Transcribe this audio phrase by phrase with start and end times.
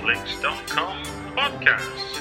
[0.00, 1.04] Britflicks.com
[1.36, 2.20] podcast.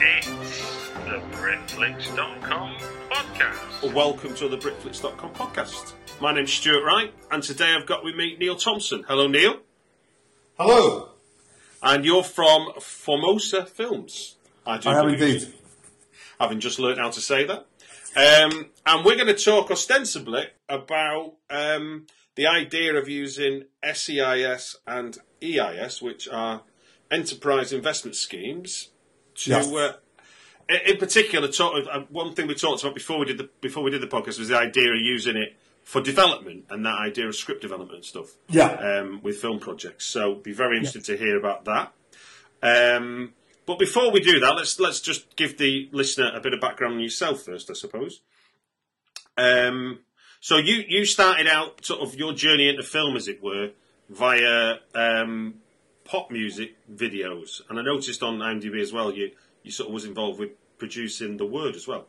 [0.00, 2.76] It's the Britflicks.com
[3.08, 3.92] podcast.
[3.94, 5.92] Welcome to the Britflicks.com podcast.
[6.20, 9.04] My name's Stuart Wright, and today I've got with me Neil Thompson.
[9.06, 9.60] Hello, Neil.
[10.58, 11.10] Hello.
[11.80, 14.34] And you're from Formosa Films.
[14.66, 15.54] I am believe, indeed.
[16.40, 17.66] Having just learned how to say that.
[18.16, 25.18] Um, and we're going to talk ostensibly about um, the idea of using SEIS and
[25.42, 26.62] EIS, which are
[27.10, 28.88] enterprise investment schemes,
[29.36, 29.72] to Yes.
[29.72, 29.92] uh,
[30.86, 33.90] in particular, talk, uh, one thing we talked about before we did the before we
[33.90, 37.34] did the podcast was the idea of using it for development and that idea of
[37.34, 38.36] script development and stuff.
[38.48, 38.66] Yeah.
[38.74, 41.92] Um, with film projects, so be very interested to hear about that.
[42.62, 43.32] Um,
[43.70, 46.94] but before we do that, let's let's just give the listener a bit of background
[46.94, 48.20] on yourself first, I suppose.
[49.38, 50.00] Um,
[50.40, 53.70] so you you started out sort of your journey into film, as it were,
[54.08, 55.54] via um,
[56.02, 59.30] pop music videos, and I noticed on IMDb as well you
[59.62, 62.08] you sort of was involved with producing the word as well.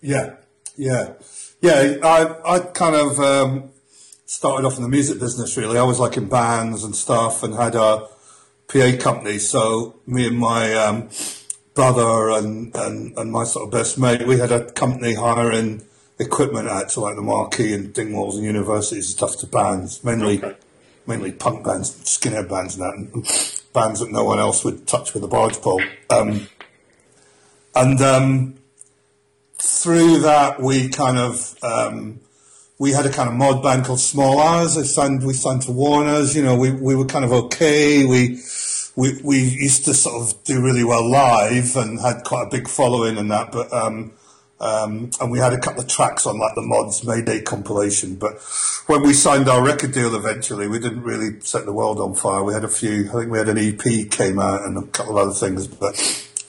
[0.00, 0.36] Yeah,
[0.76, 1.14] yeah,
[1.60, 1.96] yeah.
[2.04, 3.70] I I kind of um,
[4.26, 5.56] started off in the music business.
[5.56, 8.06] Really, I was like in bands and stuff, and had a
[8.72, 9.38] PA company.
[9.38, 11.08] So me and my um,
[11.74, 15.82] brother and, and and my sort of best mate, we had a company hiring
[16.18, 20.38] equipment out to like the Marquee and Dingwalls and universities and stuff to bands, mainly
[20.38, 20.56] Okay.
[21.06, 25.14] mainly punk bands, skinhead bands, and that, and bands that no one else would touch
[25.14, 25.82] with a barge pole.
[26.10, 26.46] Um,
[27.74, 28.54] and um,
[29.58, 32.20] through that, we kind of um,
[32.80, 34.78] we had a kind of mod band called Small Hours.
[34.78, 36.34] I signed, we signed to Warner's.
[36.34, 38.06] You know, we, we were kind of okay.
[38.06, 38.40] We
[38.96, 42.66] we we used to sort of do really well live and had quite a big
[42.66, 43.52] following and that.
[43.52, 44.12] But um,
[44.60, 48.14] um, and we had a couple of tracks on like the Mods Mayday compilation.
[48.14, 48.40] But
[48.86, 52.42] when we signed our record deal eventually, we didn't really set the world on fire.
[52.42, 53.10] We had a few.
[53.10, 55.96] I think we had an EP came out and a couple of other things, but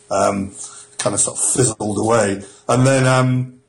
[0.10, 0.52] um,
[0.98, 2.42] kind of sort of fizzled away.
[2.70, 3.61] And then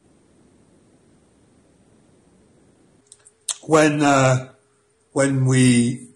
[3.62, 4.52] when uh,
[5.12, 6.08] when we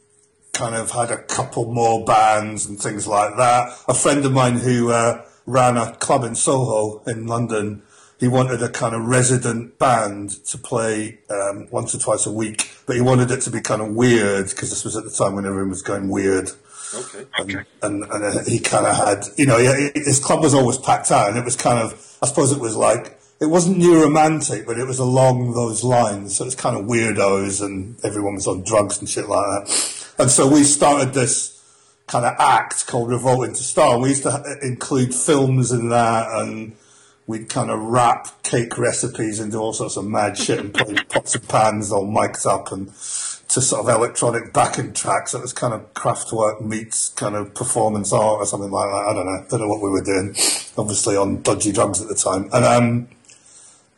[0.53, 4.55] kind of had a couple more bands and things like that, a friend of mine
[4.55, 7.83] who uh, ran a club in Soho in London,
[8.19, 12.71] he wanted a kind of resident band to play um, once or twice a week,
[12.87, 15.35] but he wanted it to be kind of weird because this was at the time
[15.35, 16.51] when everyone was going weird.
[16.95, 17.27] Okay.
[17.37, 20.79] And, and, and uh, he kind of had, you know, he, his club was always
[20.79, 21.93] packed out, and it was kind of,
[22.23, 26.37] I suppose it was like, it wasn't new romantic, but it was along those lines.
[26.37, 30.15] So it's kind of weirdos, and everyone was on drugs and shit like that.
[30.19, 31.53] And so we started this
[32.07, 33.99] kind of act called Revolting to Star.
[33.99, 36.77] We used to include films in that, and
[37.27, 41.35] we'd kind of wrap cake recipes into all sorts of mad shit and play pots
[41.35, 42.89] and pans all mic'd up and
[43.49, 45.35] to sort of electronic backing tracks.
[45.35, 49.07] It was kind of Kraftwerk meets kind of performance art or something like that.
[49.09, 49.45] I don't know.
[49.45, 50.29] I Don't know what we were doing.
[50.79, 52.49] Obviously on dodgy drugs at the time.
[52.53, 53.09] And um,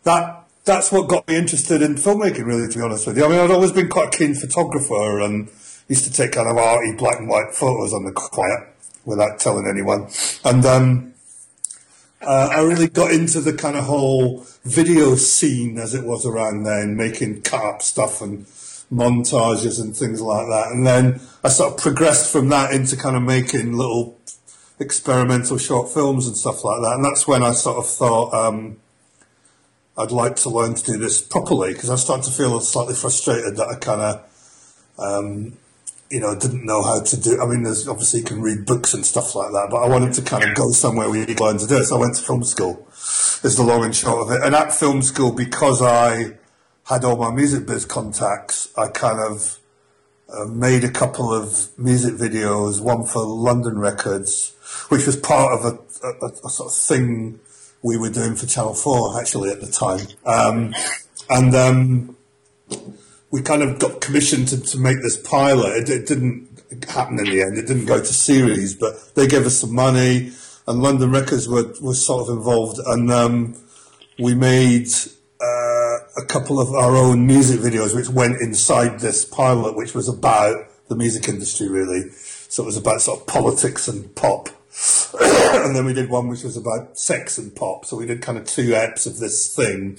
[0.04, 3.24] that that's what got me interested in filmmaking, really, to be honest with you.
[3.24, 5.48] I mean, I'd always been quite a keen photographer and
[5.88, 8.68] used to take kind of arty black and white photos on the quiet
[9.04, 10.08] without telling anyone.
[10.44, 11.14] And um,
[12.20, 16.64] uh, I really got into the kind of whole video scene as it was around
[16.64, 18.44] then, making cut up stuff and
[18.92, 20.68] montages and things like that.
[20.72, 24.18] And then I sort of progressed from that into kind of making little
[24.78, 26.94] experimental short films and stuff like that.
[26.94, 28.76] And that's when I sort of thought um,
[29.98, 33.56] I'd like to learn to do this properly because I started to feel slightly frustrated
[33.56, 34.24] that I kind of
[34.98, 35.56] um,
[36.10, 37.40] you know, didn't know how to do.
[37.40, 40.14] I mean, there's obviously you can read books and stuff like that, but I wanted
[40.14, 41.84] to kind of go somewhere where you learn to do it.
[41.84, 42.86] So I went to film school.
[43.44, 44.44] Is the long and short of it.
[44.44, 46.36] And at film school, because I
[46.84, 49.58] had all my music biz contacts, I kind of
[50.28, 52.80] uh, made a couple of music videos.
[52.80, 54.56] One for London Records,
[54.88, 57.38] which was part of a, a, a sort of thing
[57.82, 60.06] we were doing for Channel Four actually at the time.
[60.26, 60.74] Um,
[61.30, 62.16] and um,
[63.30, 65.88] we kind of got commissioned to, to make this pilot.
[65.88, 66.48] It, it, didn't
[66.88, 67.58] happen in the end.
[67.58, 70.32] It didn't go to series, but they gave us some money,
[70.66, 73.56] and London Records were, were sort of involved, and um,
[74.18, 74.88] we made
[75.40, 80.08] uh, a couple of our own music videos, which went inside this pilot, which was
[80.08, 82.10] about the music industry, really.
[82.10, 84.48] So it was about sort of politics and pop.
[85.20, 87.84] and then we did one which was about sex and pop.
[87.84, 89.98] So we did kind of two eps of this thing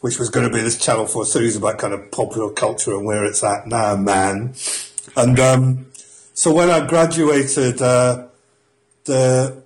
[0.00, 3.06] which was going to be this Channel 4 series about kind of popular culture and
[3.06, 4.54] where it's at now, man.
[5.16, 5.86] And um,
[6.34, 8.28] so when I graduated, uh,
[9.04, 9.62] the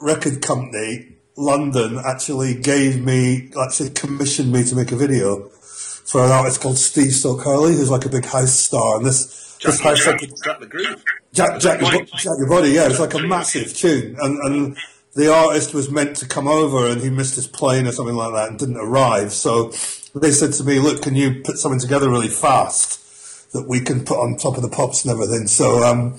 [0.00, 6.30] record company, London, actually gave me, actually commissioned me to make a video for an
[6.30, 8.96] artist called Steve Silk Hurley, who's like a big house star.
[8.96, 11.04] And this, Jack, this house Jack, Jack the Groove.
[11.32, 14.16] Jack, Jack, your, Bo- Jack Your Body, yeah, it's like a massive tune.
[14.20, 14.76] And, and
[15.14, 18.32] the artist was meant to come over and he missed his plane or something like
[18.32, 19.32] that and didn't arrive.
[19.32, 19.72] So
[20.14, 24.04] they said to me, look, can you put something together really fast that we can
[24.04, 25.46] put on top of the pops and everything?
[25.46, 26.18] So um,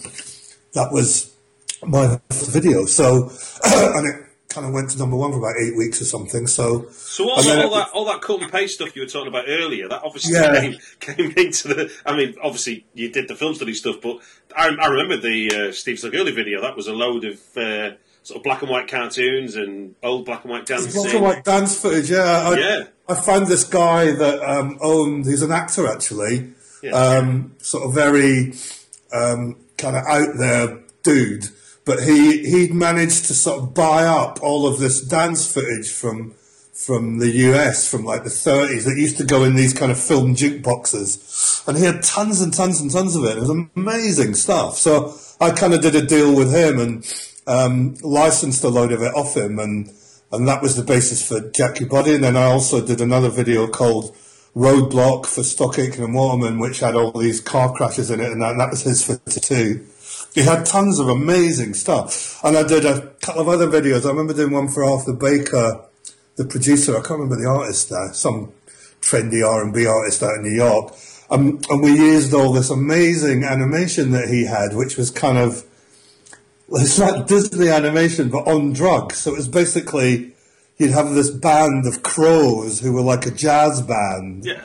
[0.74, 1.34] that was
[1.86, 2.86] my video.
[2.86, 3.32] So,
[3.66, 4.25] and it
[4.56, 6.48] kind of went to number one for about eight weeks or something.
[6.48, 9.28] So, So all, and all that all that cut and paste stuff you were talking
[9.28, 10.60] about earlier, that obviously Yeah.
[10.62, 11.92] came, came into the.
[12.06, 14.18] I mean, obviously you did the film study stuff, but
[14.56, 16.62] I, I remember the uh, Steve Hurley video.
[16.62, 17.92] That was a load of uh,
[18.24, 20.92] sort of black and white cartoons and old black and white dancing.
[21.04, 22.24] Black and white dance footage, yeah.
[22.50, 22.84] I, Yeah.
[23.08, 26.92] I found this guy that um, owned, he's an actor actually, Yeah.
[26.96, 28.54] um, sort of very
[29.14, 31.46] um, kind of out there dude,
[31.86, 36.36] but he, he'd managed to sort of buy up all of this dance footage from
[36.76, 39.98] from the US from like the 30s that used to go in these kind of
[40.00, 41.66] film jukeboxes.
[41.68, 43.38] And he had tons and tons and tons of it.
[43.38, 44.76] It was amazing stuff.
[44.76, 47.06] So I kind of did a deal with him and
[47.48, 49.58] um, licensed a load of it off him.
[49.58, 49.90] And,
[50.34, 52.14] and that was the basis for Jack Your Body.
[52.14, 54.14] And then I also did another video called
[54.54, 58.34] Roadblock for Stock Aitken and Waterman, which had all these car crashes in it.
[58.34, 59.86] And that, that was his for two.
[60.36, 62.44] He had tons of amazing stuff.
[62.44, 64.06] And I did a couple of other videos.
[64.06, 65.86] I remember doing one for Arthur Baker,
[66.36, 66.92] the producer.
[66.92, 68.52] I can't remember the artist there, Some
[69.00, 70.94] trendy R&B artist out in New York.
[71.30, 75.64] Um, and we used all this amazing animation that he had, which was kind of,
[76.70, 79.20] it's like Disney animation, but on drugs.
[79.20, 80.34] So it was basically,
[80.78, 84.62] you'd have this band of crows who were like a jazz band Yeah.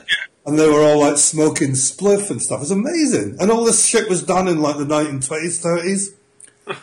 [0.46, 2.58] And they were all like smoking spliff and stuff.
[2.58, 3.36] It was amazing.
[3.40, 6.76] And all this shit was done in like the 1920s, 30s.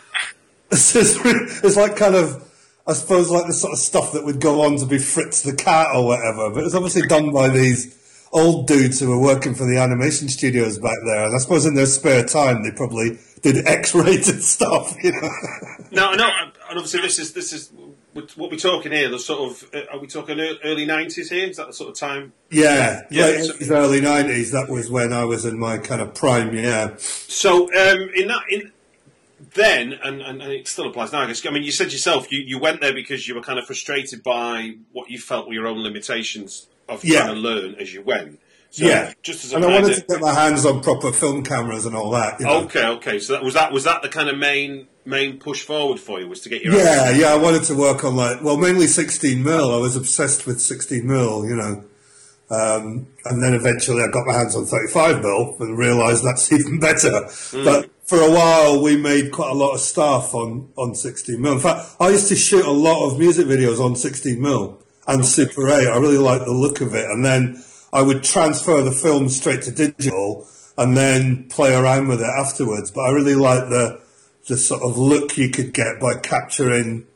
[0.70, 2.46] It's, like kind of,
[2.86, 5.54] I suppose, like the sort of stuff that would go on to be Fritz the
[5.56, 6.50] Cat or whatever.
[6.50, 7.98] But it was obviously done by these
[8.32, 11.24] old dudes who were working for the animation studios back there.
[11.24, 15.30] And I suppose in their spare time, they probably did X-rated stuff, you know.
[15.90, 17.72] No, no, and obviously this is this is
[18.36, 19.08] what we're talking here.
[19.08, 21.48] The sort of uh, are we talking early nineties here?
[21.48, 22.32] Is that the sort of time?
[22.50, 24.52] yeah, Yeah, late so- 80s, early 90s.
[24.52, 26.94] That was when I was in my kind of prime, yeah.
[26.98, 28.72] So um, in that in
[29.54, 31.20] then and, and, and it still applies now.
[31.20, 31.44] I guess.
[31.46, 34.22] I mean, you said yourself you, you went there because you were kind of frustrated
[34.22, 37.22] by what you felt were your own limitations of Yeah.
[37.24, 38.40] trying to learn as you went.
[38.70, 41.10] So yeah, just as a and I wanted of- to get my hands on proper
[41.12, 42.38] film cameras and all that.
[42.40, 42.64] You know?
[42.64, 43.18] Okay, okay.
[43.18, 46.28] So that was that was that the kind of main main push forward for you
[46.28, 47.28] was to get your Yeah, yeah.
[47.28, 49.72] I wanted to work on like well, mainly 16 mil.
[49.72, 51.84] I was obsessed with 16 mil, you know.
[52.50, 56.78] Um, and then eventually I got my hands on 35 mil and realised that's even
[56.78, 57.28] better.
[57.52, 61.54] But for a while we made quite a lot of stuff on on 16 mil.
[61.54, 65.24] In fact, I used to shoot a lot of music videos on 16 mil and
[65.24, 65.88] Super 8.
[65.88, 67.62] I really liked the look of it, and then
[67.92, 70.46] I would transfer the film straight to digital
[70.76, 72.90] and then play around with it afterwards.
[72.90, 74.00] But I really liked the
[74.48, 77.06] the sort of look you could get by capturing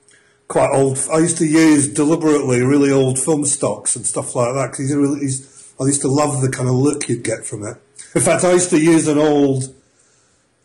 [0.49, 0.99] quite old.
[1.13, 5.21] I used to use deliberately really old film stocks and stuff like that because really,
[5.21, 7.77] he's- I used to love the kind of look you'd get from it.
[8.15, 9.75] In fact, I used to use an old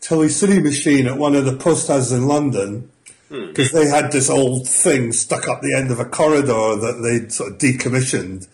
[0.00, 2.90] Telecine machine at one of the post houses in London
[3.28, 3.46] hmm.
[3.48, 7.32] because they had this old thing stuck up the end of a corridor that they'd
[7.32, 8.46] sort of decommissioned.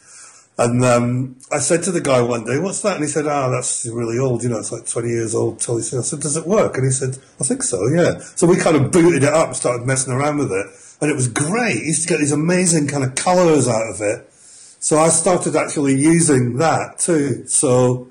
[0.57, 3.51] And um, I said to the guy one day, "What's that?" And he said, "Ah,
[3.51, 4.43] that's really old.
[4.43, 5.99] You know, it's like twenty years old." Telecine.
[5.99, 7.89] I said, "Does it work?" And he said, "I think so.
[7.89, 10.67] Yeah." So we kind of booted it up, and started messing around with it,
[11.01, 11.81] and it was great.
[11.81, 14.31] You used to get these amazing kind of colours out of it.
[14.79, 17.47] So I started actually using that too.
[17.47, 18.09] So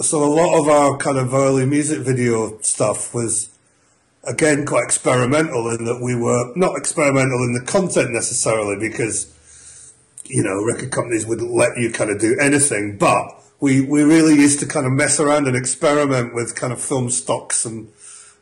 [0.00, 3.48] so a lot of our kind of early music video stuff was
[4.24, 9.32] again quite experimental in that we were not experimental in the content necessarily because
[10.30, 14.34] you know record companies wouldn't let you kind of do anything, but we we really
[14.34, 17.92] used to kind of mess around and experiment with kind of film stocks and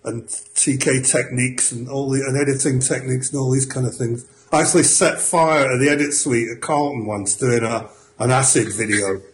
[0.04, 4.26] and TK techniques and all the and editing techniques and all these kind of things.
[4.52, 8.72] I actually set fire to the edit suite at Carlton once doing a an acid
[8.72, 9.22] video.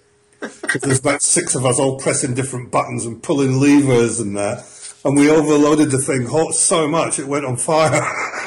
[0.60, 4.62] Because there's about six of us all pressing different buttons and pulling levers and that.
[5.02, 8.02] And we overloaded the thing hot so much it went on fire.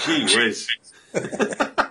[0.06, 0.68] Gee whiz.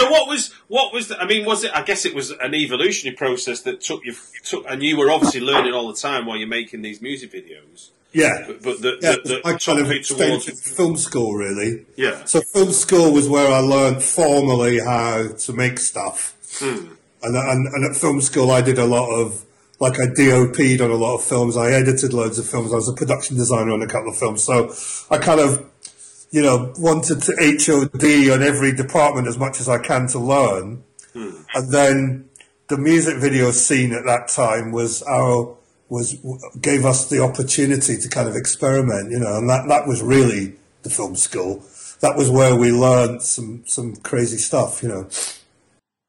[0.00, 2.54] so what was what was the, I mean was it I guess it was an
[2.54, 6.36] evolutionary process that took you took and you were obviously learning all the time while
[6.36, 7.90] you're making these music videos.
[8.12, 8.44] Yeah.
[8.46, 11.34] But, but the, Yeah, the, the I kind of took you extended towards film school
[11.34, 11.86] really.
[11.96, 12.24] Yeah.
[12.24, 16.36] So film school was where I learned formally how to make stuff.
[16.58, 16.94] Hmm.
[17.22, 19.44] And, and and at film school I did a lot of
[19.78, 21.56] like I DOP'd on a lot of films.
[21.56, 22.72] I edited loads of films.
[22.72, 24.42] I was a production designer on a couple of films.
[24.42, 24.74] So
[25.10, 25.69] I kind of
[26.30, 30.84] you know wanted to HOD on every department as much as I can to learn.
[31.12, 31.30] Hmm.
[31.54, 32.28] And then
[32.68, 35.56] the music video scene at that time was our
[35.88, 36.16] was
[36.60, 40.54] gave us the opportunity to kind of experiment, you know, and that, that was really
[40.82, 41.64] the film school.
[42.00, 45.08] That was where we learned some some crazy stuff, you know.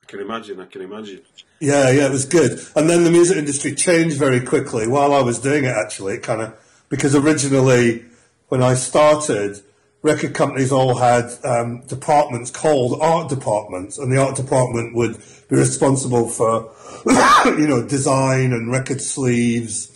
[0.03, 1.21] I can imagine, I can imagine.
[1.59, 2.59] Yeah, yeah, it was good.
[2.75, 5.75] And then the music industry changed very quickly while I was doing it.
[5.75, 6.55] Actually, it kind of
[6.89, 8.05] because originally
[8.49, 9.61] when I started,
[10.01, 15.17] record companies all had um, departments called art departments, and the art department would
[15.49, 16.71] be responsible for
[17.45, 19.91] you know design and record sleeves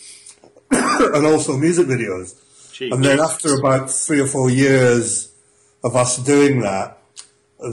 [0.71, 2.41] and also music videos.
[2.73, 5.31] Gee And then after about three or four years
[5.83, 6.97] of us doing that,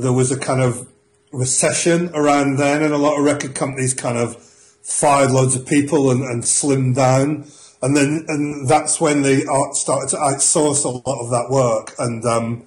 [0.01, 0.89] there was a kind of
[1.33, 6.11] recession around then, and a lot of record companies kind of fired loads of people
[6.11, 7.47] and, and slimmed down.
[7.83, 11.95] And then, and that's when they art started to outsource a lot of that work,
[11.99, 12.65] and um,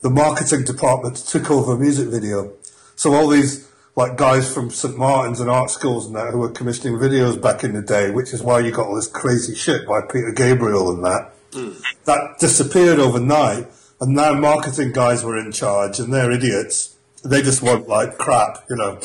[0.00, 2.52] the marketing department took over music video.
[2.96, 6.50] So all these like guys from St Martin's and art schools and that who were
[6.50, 9.86] commissioning videos back in the day, which is why you got all this crazy shit
[9.86, 11.32] by Peter Gabriel and that.
[12.04, 13.68] That disappeared overnight,
[14.00, 16.96] and now marketing guys were in charge, and they're idiots.
[17.24, 18.98] They just want like crap, you know.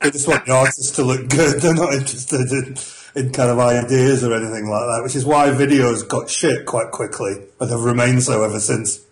[0.00, 1.60] They just want the artists to look good.
[1.62, 2.76] They're not interested in,
[3.14, 6.90] in kind of ideas or anything like that, which is why videos got shit quite
[6.90, 9.04] quickly and have remained so ever since.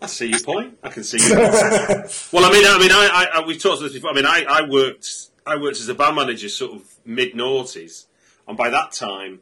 [0.00, 0.78] I see your point.
[0.82, 1.52] I can see your point.
[2.32, 4.10] well, I mean, I mean, I, I, we've talked about this before.
[4.10, 8.06] I mean, I, I worked, I worked as a band manager, sort of mid noughties,
[8.46, 9.40] and by that time,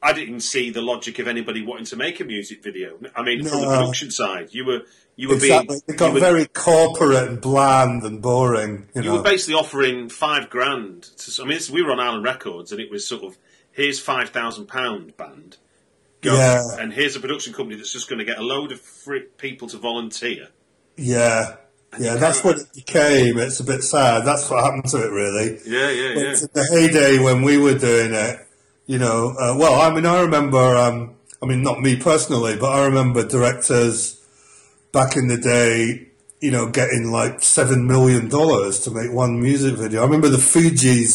[0.00, 2.96] I didn't see the logic of anybody wanting to make a music video.
[3.16, 4.82] I mean, from the production side, you were
[5.18, 5.66] you were Exactly.
[5.66, 9.16] being It got were, very corporate and bland and boring, you you know.
[9.16, 11.02] were basically offering five grand.
[11.18, 13.36] To, I mean, it's- we were on Island Records, and it was sort of
[13.72, 15.56] here's five thousand pound band.
[16.20, 16.34] Go.
[16.34, 16.62] Yeah.
[16.80, 19.68] And here's a production company that's just going to get a load of free people
[19.68, 20.48] to volunteer.
[20.96, 21.56] yeah.
[21.98, 23.38] Yeah, that's what it became.
[23.38, 24.26] It's a bit sad.
[24.26, 25.58] That's what happened to it, really.
[25.64, 26.46] Yeah, yeah, But yeah.
[26.52, 28.46] the heyday when we were doing it,
[28.86, 32.70] you know, uh, well, I mean, I remember, um, I mean, not me personally, but
[32.72, 34.17] I remember directors
[34.98, 36.08] back in the day,
[36.40, 40.00] you know, getting like seven million dollars to make one music video.
[40.00, 41.12] I remember the Fugees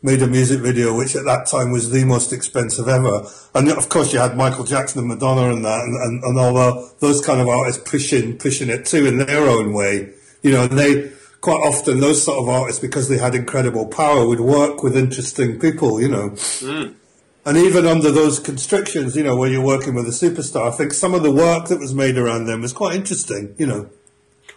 [0.00, 3.26] made a music video, which at that time was the most expensive ever.
[3.52, 6.54] And of course, you had Michael Jackson and Madonna and that, and, and, and all
[6.54, 10.14] the, those kind of artists pushing pushing it too in their own way.
[10.42, 14.24] You know, and they quite often those sort of artists, because they had incredible power,
[14.24, 16.00] would work with interesting people.
[16.00, 16.30] You know.
[16.30, 16.94] Mm.
[17.46, 20.92] And even under those constrictions, you know, when you're working with a superstar, I think
[20.92, 23.88] some of the work that was made around them was quite interesting, you know.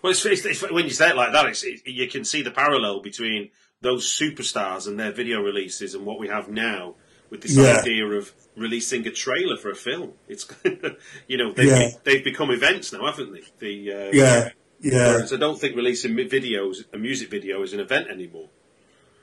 [0.01, 2.41] Well, it's, it's, it's, when you say it like that, it's, it, you can see
[2.41, 6.95] the parallel between those superstars and their video releases and what we have now
[7.29, 7.79] with this Yeah.
[7.79, 10.13] idea of releasing a trailer for a film.
[10.27, 10.45] It's
[11.27, 11.89] you know they've, Yeah.
[12.03, 13.43] they've become events now, haven't they?
[13.59, 14.49] The uh, Yeah,
[14.81, 15.25] yeah.
[15.31, 18.49] I don't think releasing videos, a music video, is an event anymore.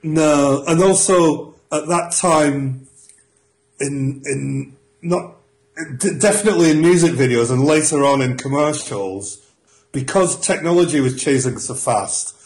[0.03, 2.87] No, and also at that time,
[3.81, 5.37] in in not
[5.99, 9.39] definitely in music videos and later on in commercials,
[9.93, 12.37] because technology was changing so fast.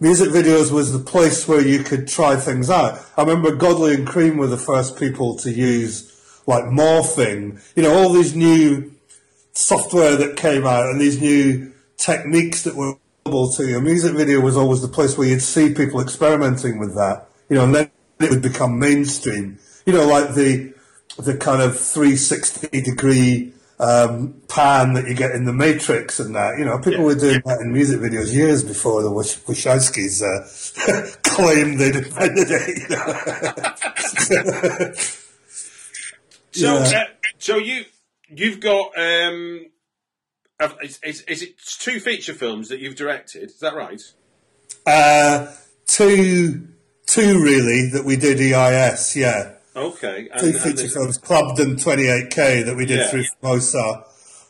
[0.00, 2.98] Music videos was the place where you could try things out.
[3.16, 6.06] I remember Godley and Creme were the first people to use
[6.46, 8.92] like morphing, you know, all these new
[9.52, 13.78] software that came out and these new techniques that were available to you.
[13.78, 17.56] A music video was always the place where you'd see people experimenting with that, you
[17.56, 19.58] know, and then it would become mainstream.
[19.84, 20.72] You know, like the
[21.24, 26.58] the kind of 360 degree um, pan that you get in the Matrix and that.
[26.58, 27.04] You know, people Yeah.
[27.06, 32.48] were doing that in music videos years before the Wish- Wachowskis uh, claim they'd invented
[32.50, 32.90] it.
[32.90, 34.92] You know?
[36.52, 36.80] So, Yeah.
[36.82, 37.04] uh,
[37.38, 37.84] so you
[38.28, 39.66] you've got um,
[40.82, 43.44] is, is, is it two feature films that you've directed?
[43.50, 44.02] Is that right?
[44.86, 45.52] uh,
[45.86, 46.66] two,
[47.06, 49.14] two really that we did EIS.
[49.16, 50.28] Yeah, Okay.
[50.32, 53.08] And, two feature films, Clubbed and 28K that we did Yeah.
[53.10, 54.04] through Formosa,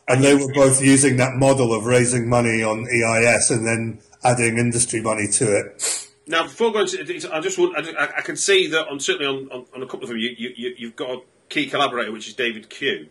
[0.07, 4.57] and they were both using that model of raising money on EIS and then adding
[4.57, 6.07] industry money to it.
[6.27, 9.25] Now, before going to, I just want, I, I- I can see that on certainly
[9.27, 12.11] on, on, on a couple of them, you, you, you- you've got a key collaborator,
[12.11, 13.07] which is David Q.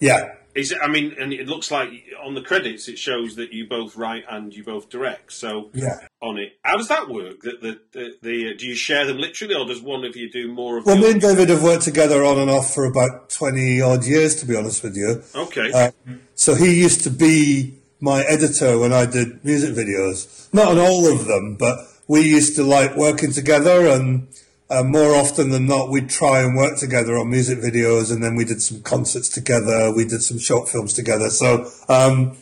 [0.00, 1.90] Yeah, Is it, I mean, and it looks like
[2.22, 5.32] on the credits it shows that you both write and you both direct.
[5.32, 6.06] So yeah.
[6.20, 7.40] on it, how does that work?
[7.40, 10.30] The, the, the, the uh, do you share them literally, or does one of you
[10.30, 10.86] do more of?
[10.86, 14.04] Well, the me and David have worked together on and off for about 20 odd
[14.04, 15.22] years, to be honest with you.
[15.34, 15.72] Okay.
[15.72, 15.90] Uh,
[16.34, 20.52] so he used to be my editor when I did music videos.
[20.52, 21.78] Not on all of them, but
[22.08, 24.28] we used to like working together and
[24.72, 28.34] uh, more often than not, we'd try and work together on music videos and then
[28.34, 29.92] we did some concerts together.
[29.94, 31.28] We did some short films together.
[31.30, 32.36] So, um,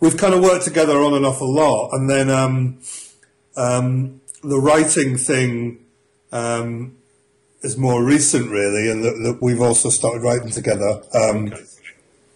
[0.00, 1.90] we've kind of worked together on and off a lot.
[1.92, 2.78] And then, um,
[3.56, 5.84] um, the writing thing,
[6.32, 6.96] um,
[7.62, 11.02] is more recent really and that, that we've also started writing together.
[11.14, 11.62] Um, okay.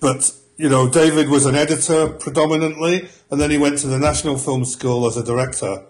[0.00, 4.36] but you know, David was an editor predominantly, and then he went to the National
[4.36, 5.84] Film School as a director.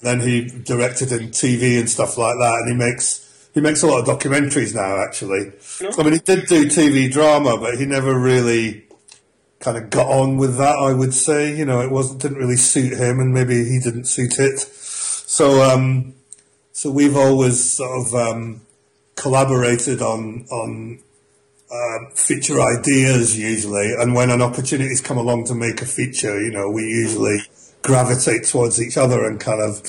[0.00, 3.86] Then he directed in TV and stuff like that, and he makes he makes a
[3.86, 5.02] lot of documentaries now.
[5.02, 5.52] Actually,
[5.96, 8.84] I mean, he did do TV drama, but he never really
[9.60, 10.76] kind of got on with that.
[10.76, 14.04] I would say, you know, it wasn't didn't really suit him, and maybe he didn't
[14.04, 14.58] suit it.
[14.58, 16.14] So, um,
[16.72, 18.60] so we've always sort of um,
[19.14, 20.98] collaborated on on
[21.72, 26.50] um, feature ideas usually, and when an opportunity's come along to make a feature, you
[26.50, 27.38] know, we usually
[27.84, 29.80] gravitate towards each other and kind of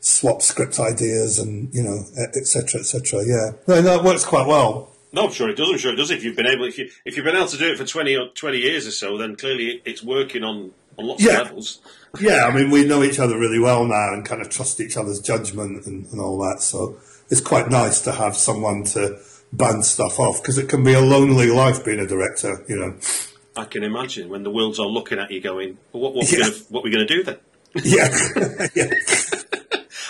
[0.00, 2.00] swap script ideas and you know,
[2.36, 2.80] etc.
[2.80, 3.20] etc.
[3.24, 4.90] Yeah, no, no, it works quite well.
[5.12, 5.70] No, I'm sure it does.
[5.70, 6.10] I'm sure it does.
[6.10, 8.16] If you've been able, if you if you've been able to do it for twenty
[8.16, 11.40] or twenty years or so, then clearly it's working on on lots Yeah.
[11.42, 11.80] of levels.
[12.20, 14.96] Yeah, I mean, we know each other really well now and kind of trust each
[14.96, 16.62] other's judgment and, and all that.
[16.62, 16.96] So
[17.28, 19.18] it's quite nice to have someone to
[19.52, 22.94] bounce stuff off because it can be a lonely life being a director, you know.
[23.58, 26.38] I can imagine when the world's all looking at you, going, well, "What what we
[26.38, 26.44] Yeah.
[26.44, 27.36] gonna, what we going to do then?"
[27.84, 28.08] Yeah,
[28.74, 28.90] yeah.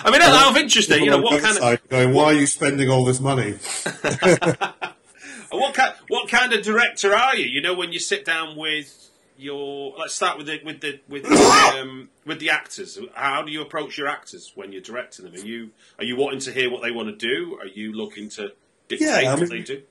[0.04, 2.88] I mean, out of interest, you know, what kind of going, why are you spending
[2.88, 3.54] all this money?
[5.50, 7.46] what kind what kind of director are you?
[7.46, 11.24] You know, when you sit down with your, let's start with the with the with
[11.24, 12.98] the, um, with the actors.
[13.14, 15.34] How do you approach your actors when you're directing them?
[15.34, 17.58] Are you are you wanting to hear what they want to do?
[17.61, 18.52] Are you looking to
[18.88, 19.82] dictate Yeah, I what they do?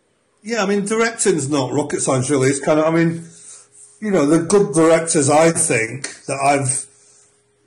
[0.44, 2.50] Yeah, I mean, directing's not rocket science, really.
[2.50, 3.28] It's kind of, I mean,
[4.00, 6.86] you know, the good directors I think that I've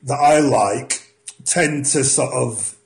[0.05, 1.14] that I like
[1.45, 2.77] tend to sort of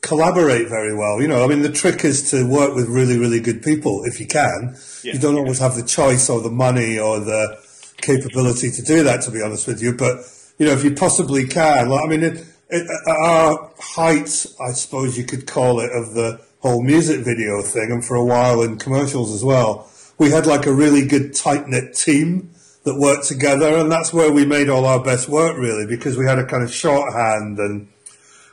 [0.00, 1.20] collaborate very well.
[1.20, 4.20] You know, I mean, the trick is to work with really, really good people if
[4.20, 4.76] you can.
[5.02, 5.14] Yeah.
[5.14, 7.58] You don't always have the choice or the money or the
[7.98, 9.94] capability to do that, to be honest with you.
[9.94, 10.18] But
[10.58, 14.72] you know, if you possibly can, like, I mean, it, it, at our height, I
[14.72, 18.62] suppose you could call it, of the whole music video thing, and for a while
[18.62, 22.51] in commercials as well, we had like a really good tight knit team
[22.84, 26.26] that worked together, and that's where we made all our best work, really, because we
[26.26, 27.88] had a kind of shorthand and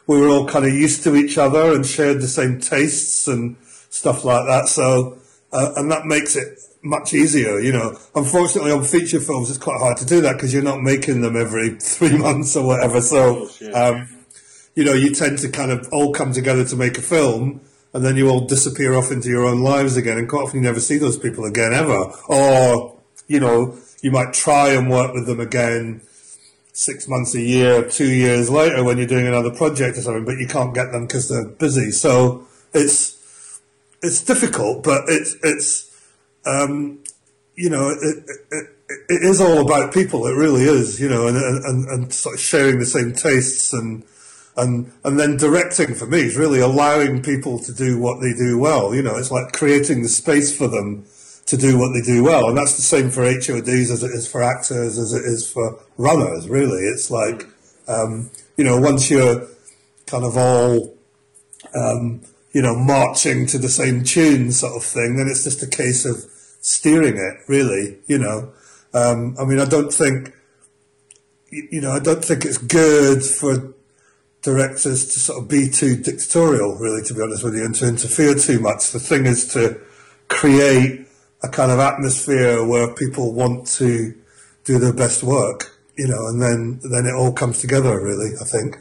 [0.10, 3.56] we were all kind of used to each other and shared the same tastes and
[3.92, 4.68] stuff like that.
[4.68, 5.20] So,
[5.52, 7.96] uh, and that makes it much easier, you know.
[8.16, 11.36] Unfortunately, on feature films, it's quite hard to do that because you're not making them
[11.36, 13.02] every three months or whatever.
[13.02, 14.10] So, um,
[14.74, 17.62] you know, you tend to kind of all come together to make a film.
[17.92, 20.64] And then you all disappear off into your own lives again, and quite often you
[20.64, 22.12] never see those people again ever.
[22.28, 22.96] Or,
[23.28, 26.02] you know, you might try and work with them again
[26.80, 30.38] six months, a year, two years later when you're doing another project or something, but
[30.38, 31.92] you can't get them because they're busy.
[31.92, 33.62] So it's
[34.02, 36.10] it's difficult, but it's it's
[36.46, 37.00] um,
[37.56, 38.68] you know it, it,
[39.10, 40.26] it, is all about people.
[40.26, 44.04] It really is, you know, and and, and sort of sharing the same tastes and.
[44.58, 48.60] And, and then directing for me is really allowing people to do what they do
[48.60, 48.94] well.
[48.94, 51.06] You know, it's like creating the space for them
[51.50, 52.48] to do what they do well.
[52.48, 55.80] And that's the same for HODs as it is for actors, as it is for
[55.98, 56.84] runners, really.
[56.84, 57.48] It's like,
[57.88, 59.48] um, you know, once you're
[60.06, 60.96] kind of all,
[61.74, 65.68] um, you know, marching to the same tune sort of thing, then it's just a
[65.68, 66.18] case of
[66.62, 68.52] steering it, really, you know.
[68.94, 70.34] Um, I mean, I don't think,
[71.50, 73.74] you know, I don't think it's good for
[74.44, 77.88] directors to sort of be too dictatorial, really, to be honest with you, and to
[77.88, 78.92] interfere too much.
[78.92, 79.82] The thing is to
[80.28, 81.08] create
[81.42, 84.14] a kind of atmosphere where people want to
[84.66, 88.32] do their best work, you know, and then then it all comes together, really.
[88.42, 88.78] I think.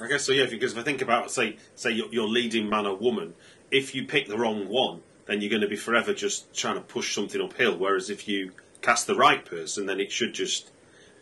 [0.00, 0.32] I guess so.
[0.32, 3.34] Yeah, because if I think about say say your, your leading man or woman,
[3.70, 6.80] if you pick the wrong one, then you're going to be forever just trying to
[6.80, 7.76] push something uphill.
[7.78, 10.70] Whereas if you cast the right person, then it should just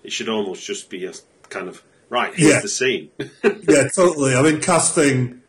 [0.02, 1.12] it should almost just be a
[1.50, 2.32] kind of right.
[2.34, 2.60] Here's Yeah.
[2.60, 3.10] the scene.
[3.68, 4.34] yeah, totally.
[4.34, 5.42] I mean, casting,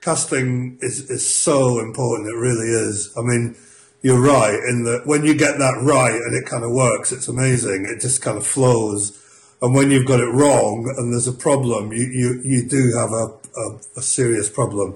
[0.00, 2.28] casting is, is so important.
[2.28, 3.12] It really is.
[3.16, 3.54] I mean,
[4.02, 7.28] you're right in that when you get that right and it kind of works, it's
[7.28, 7.86] amazing.
[7.88, 9.18] It just kind of flows.
[9.60, 13.10] And when you've got it wrong and there's a problem, you, you, you do have
[13.10, 14.94] a, a, a serious problem.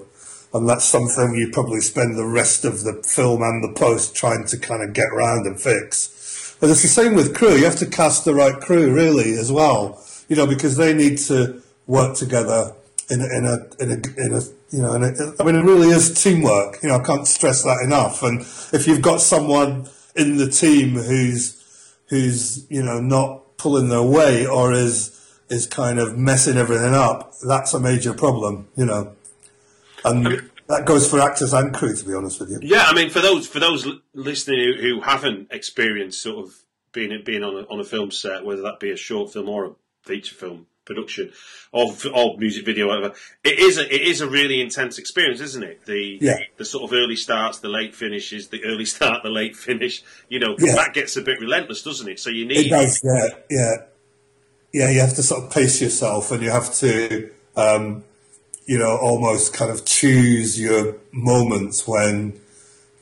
[0.53, 4.45] And that's something you probably spend the rest of the film and the post trying
[4.47, 6.55] to kind of get around and fix.
[6.61, 7.55] But it's the same with crew.
[7.55, 10.01] You have to cast the right crew, really, as well.
[10.29, 12.73] You know, because they need to work together
[13.13, 14.41] in a, in a, in a, in a
[14.73, 16.81] you know, in a, I mean, it really is teamwork.
[16.81, 18.23] You know, I can't stress that enough.
[18.23, 21.63] And if you've got someone in the team who's,
[22.07, 27.33] who's, you know, not pulling their weight or is, is kind of messing everything up,
[27.47, 29.15] that's a major problem, you know.
[30.03, 32.59] And that goes for actors and crew, to be honest with you.
[32.61, 36.55] Yeah, I mean, for those for those listening who, who haven't experienced sort of
[36.91, 39.65] being being on a, on a film set, whether that be a short film or
[39.65, 39.71] a
[40.01, 41.31] feature film production,
[41.73, 45.39] of f- or music video, whatever, it is a it is a really intense experience,
[45.39, 45.85] isn't it?
[45.85, 46.37] The Yeah.
[46.57, 50.03] the sort of early starts, the late finishes, the early start, the late finish.
[50.29, 50.75] You know, Yeah.
[50.75, 52.19] that gets a bit relentless, doesn't it?
[52.19, 53.75] So you It need does, yeah, yeah,
[54.73, 54.89] yeah.
[54.89, 58.03] You have to sort of pace yourself, and you have to, um,
[58.65, 62.39] you know, almost kind of choose your moments when,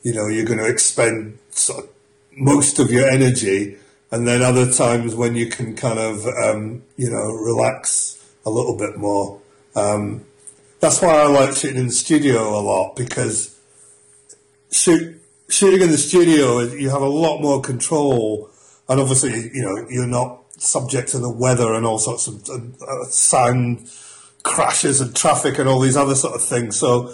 [0.02, 1.90] you know, you're going to expend sort of
[2.36, 3.76] most of your energy,
[4.12, 8.76] and then other times when you can kind of, um, you know, relax a little
[8.76, 9.40] bit more.
[9.74, 10.26] Um,
[10.80, 13.58] that's why I like shooting in the studio a lot because
[14.70, 18.50] shoot, shooting in the studio, you have a lot more control,
[18.86, 23.04] and obviously, you know, you're not subject to the weather and all sorts of uh,
[23.04, 23.90] sound
[24.42, 26.76] crashes and traffic and all these other sort of things.
[26.76, 27.08] So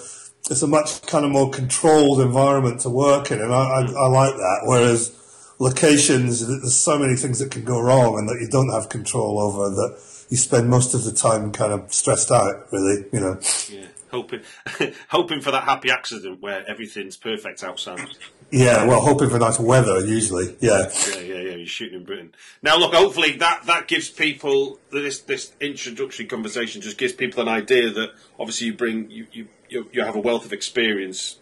[0.51, 4.09] it's a much kind of more controlled environment to work in, and I, I, I
[4.09, 4.61] like that.
[4.65, 5.15] Whereas
[5.59, 9.41] locations, there's so many things that can go wrong and that you don't have control
[9.41, 13.41] over that you spend most of the time kind of stressed out, really, you know.
[13.69, 14.41] yeah, hoping
[15.09, 18.07] hoping for that happy accident where everything's perfect outside.
[18.51, 20.91] Yeah, well, hoping for nice weather, usually, yeah.
[21.09, 21.55] Yeah, yeah, yeah.
[21.57, 22.35] You're shooting in Britain.
[22.63, 22.95] Now, look.
[22.95, 28.11] Hopefully, that that gives people this this introductory conversation just gives people an idea that
[28.39, 31.37] obviously you bring you you you, you have a wealth of experience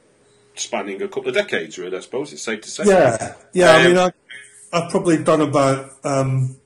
[0.58, 1.78] spanning a couple of decades.
[1.78, 2.84] Really, I suppose it's safe to say.
[2.86, 3.70] Yeah, yeah.
[3.72, 4.10] I Um, mean, I,
[4.72, 6.56] I've probably done about um,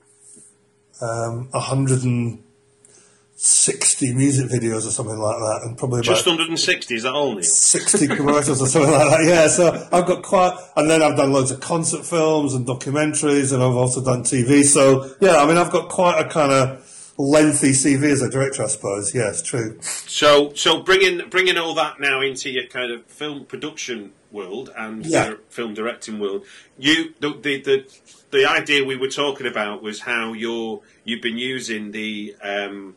[1.00, 6.94] um, 160 music videos or something like that, and probably Just 160.
[6.94, 9.24] Is that all, 60 commercials or something like that.
[9.24, 13.52] Yeah, so I've got quite, and then I've done loads of concert films and documentaries,
[13.52, 14.62] and I've also done TV.
[14.64, 16.86] So yeah, I mean, I've got quite a kind of
[17.20, 19.14] lengthy CV as a director, I suppose.
[19.14, 19.78] Yes, true.
[19.82, 25.04] So, so bringing bringing all that now into your kind of film production world and
[25.04, 25.26] Yeah.
[25.28, 26.44] your film directing world,
[26.78, 27.84] you the, the the
[28.30, 32.96] the idea we were talking about was how you're you've been using the um,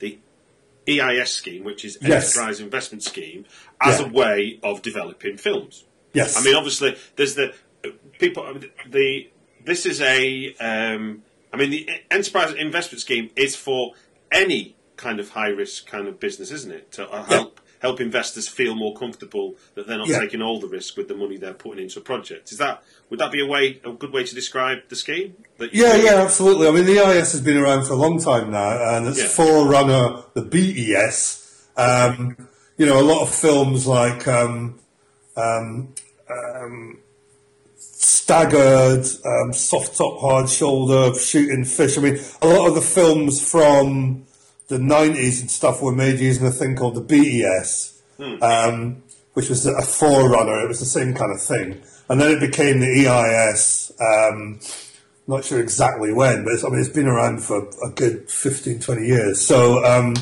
[0.00, 0.18] the
[0.88, 2.34] EIS scheme, which is Yes.
[2.36, 3.44] Enterprise Investment Scheme,
[3.80, 4.06] as Yeah.
[4.06, 5.84] a way of developing films.
[6.14, 6.36] Yes.
[6.38, 7.54] I mean, obviously, there's the
[8.18, 8.44] people.
[8.88, 9.28] The
[9.64, 10.54] this is a.
[10.54, 13.94] Um, I mean, the Enterprise Investment Scheme is for
[14.30, 16.92] any kind of high risk kind of business, isn't it?
[16.92, 20.18] To uh, help help investors feel more comfortable that they're not Yeah.
[20.18, 22.50] taking all the risk with the money they're putting into a project.
[22.50, 25.34] Is that would that be a way a good way to describe the scheme?
[25.58, 26.02] That Yeah, do?
[26.02, 26.66] yeah, absolutely.
[26.66, 29.28] I mean, the EIS has been around for a long time now, and it's Yeah.
[29.28, 31.44] forerunner the BES.
[31.76, 32.36] Um,
[32.76, 34.80] you know, a lot of films like um,
[35.36, 35.94] um,
[36.28, 36.98] um,
[38.28, 41.96] Staggered, um, Soft Top, Hard Shoulder, Shooting Fish.
[41.96, 44.26] I mean, a lot of the films from
[44.66, 48.02] the 90s and stuff were made using a thing called the BES,
[48.42, 50.62] um, which was a forerunner.
[50.62, 51.80] It was the same kind of thing.
[52.10, 53.92] And then it became the EIS.
[53.98, 54.60] Um,
[55.26, 58.80] not sure exactly when, but it's, I mean, it's been around for a good 15,
[58.80, 59.40] 20 years.
[59.40, 60.14] So, um,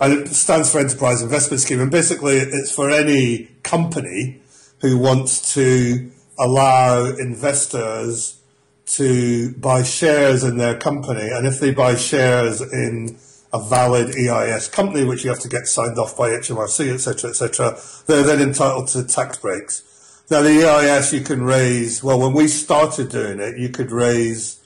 [0.00, 1.80] and it stands for Enterprise Investment Scheme.
[1.80, 4.40] And basically, it's for any company
[4.80, 8.40] who wants to allow investors
[8.86, 11.28] to buy shares in their company.
[11.28, 13.18] And if they buy shares in
[13.52, 17.78] a valid EIS company, which you have to get signed off by HMRC, etc., etc.,
[18.06, 19.84] they're then entitled to tax breaks.
[20.30, 24.60] Now, the EIS you can raise, well, when we started doing it, you could raise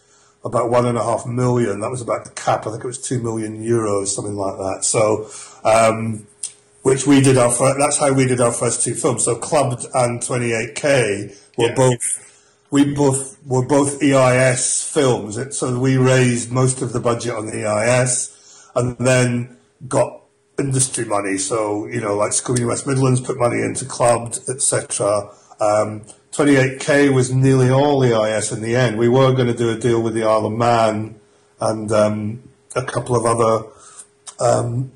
[0.44, 1.80] about one and a half million.
[1.80, 2.66] That was about the cap.
[2.66, 4.84] I think it was two million euros, something like that.
[4.84, 5.30] So,
[5.64, 6.26] um,
[6.82, 9.24] which we did our first, that's how we did our first two films.
[9.24, 11.74] So Clubbed and 28K were Yeah.
[11.74, 12.18] both,
[12.70, 15.36] we both were both EIS films.
[15.36, 18.30] It, so we raised most of the budget on the EIS
[18.74, 19.56] and then
[19.88, 20.20] got
[20.58, 21.38] industry money.
[21.38, 25.30] So, you know, like Screen West Midlands put money into Clubbed, etc.
[25.60, 28.98] Um, 28k was nearly all EIS in the end.
[28.98, 31.20] We were going to do a deal with the Isle of Man
[31.60, 32.42] and um,
[32.74, 33.68] a couple of other
[34.40, 34.92] um,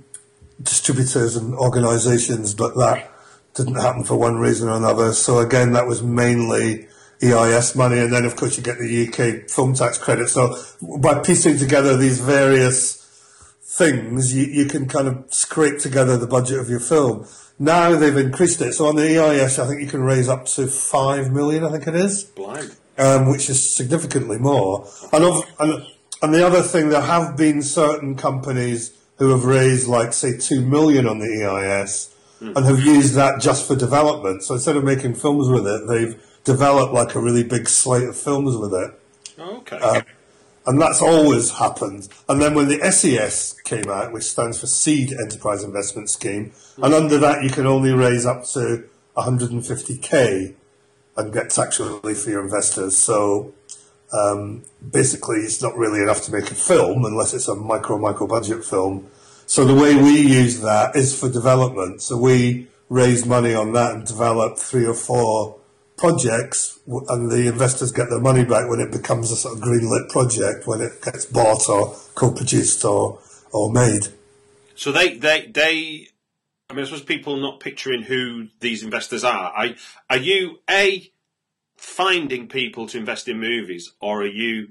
[0.63, 3.13] distributors and organisations, but that
[3.57, 5.13] didn't happen for one reason or another.
[5.13, 6.87] So again, that was mainly
[7.23, 10.29] EIS money, and then of course you get the UK film tax credit.
[10.29, 10.57] So
[11.01, 13.03] by piecing together these various
[13.63, 17.27] things, you, you can kind of scrape together the budget of your film.
[17.59, 18.75] Now they've increased it.
[18.75, 21.65] So on the EIS, I think you can raise up to five million.
[21.65, 22.25] I think it is.
[22.25, 22.77] Blind.
[22.99, 24.89] Um, which is significantly more.
[25.13, 25.87] And, of, and
[26.23, 30.63] and the other thing, there have been certain companies who have raised, like, say, two
[30.63, 34.43] million on the EIS and have used that just for development.
[34.43, 38.17] So instead of making films with it, they've developed like a really big slate of
[38.17, 39.01] films with it.
[39.39, 39.79] Oh, okay.
[39.81, 40.03] Uh,
[40.67, 42.09] and that's always happened.
[42.29, 46.93] And then when the SES came out, which stands for Seed Enterprise Investment Scheme, and
[46.93, 50.55] under that you can only raise up to 150k
[51.17, 52.97] and get tax relief for your investors.
[52.97, 53.55] So
[54.13, 58.27] um, basically, it's not really enough to make a film unless it's a micro micro
[58.27, 59.09] budget film.
[59.47, 62.03] So the way we use that is for development.
[62.03, 65.61] So we raise money on that and develop three or four
[65.97, 70.09] projects, and the investors get their money back when it becomes a sort of greenlit
[70.11, 73.21] project, when it gets bought or co-produced or
[73.53, 74.09] or made.
[74.75, 76.09] So they, they, they.
[76.69, 79.53] I mean, I suppose people not picturing who these investors are.
[79.53, 79.69] Are,
[80.11, 81.11] are you a
[81.77, 84.71] finding people to invest in movies, or are you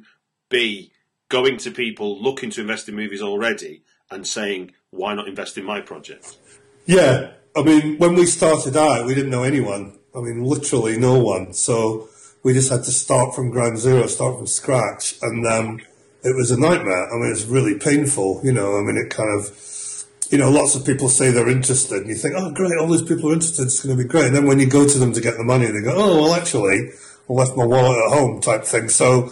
[0.49, 0.91] b
[1.29, 5.65] going to people looking to invest in movies already and saying, "Why not invest in
[5.65, 6.37] my project"?
[6.85, 9.97] Yeah, I mean, when we started out, we didn't know anyone.
[10.15, 11.53] I mean, literally no one.
[11.53, 12.09] So
[12.43, 15.79] we just had to start from ground zero, start from scratch, and um,
[16.23, 17.11] it was a nightmare.
[17.11, 18.41] I mean, it's really painful.
[18.43, 22.01] You know, I mean, it kind of, you know, lots of people say they're interested,
[22.01, 23.63] and you think, oh, great, all these people are interested.
[23.63, 24.25] It's going to be great.
[24.25, 26.33] And then when you go to them to get the money, they go, oh, well,
[26.33, 26.91] actually,
[27.29, 28.89] I left my wallet at home, type thing.
[28.89, 29.31] So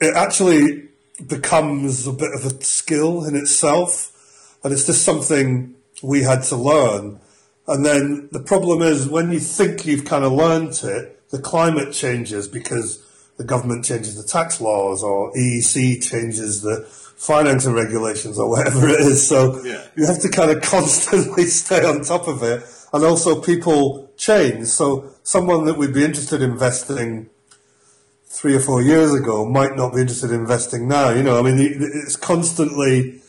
[0.00, 0.88] it actually
[1.28, 6.56] becomes a bit of a skill in itself, and it's just something we had to
[6.56, 7.20] learn.
[7.66, 11.92] And then the problem is when you think you've kind of learned it, the climate
[11.92, 13.00] changes because
[13.38, 16.84] the government changes the tax laws or EEC changes the
[17.16, 19.26] financing regulations or whatever it is.
[19.26, 19.82] So Yeah.
[19.96, 22.62] you have to kind of constantly stay on top of it.
[22.92, 24.66] And also people change.
[24.68, 27.28] So someone that we'd be interested in investing
[28.34, 31.10] three or four years ago might not be interested in investing now.
[31.10, 33.20] You know, I mean, it's constantly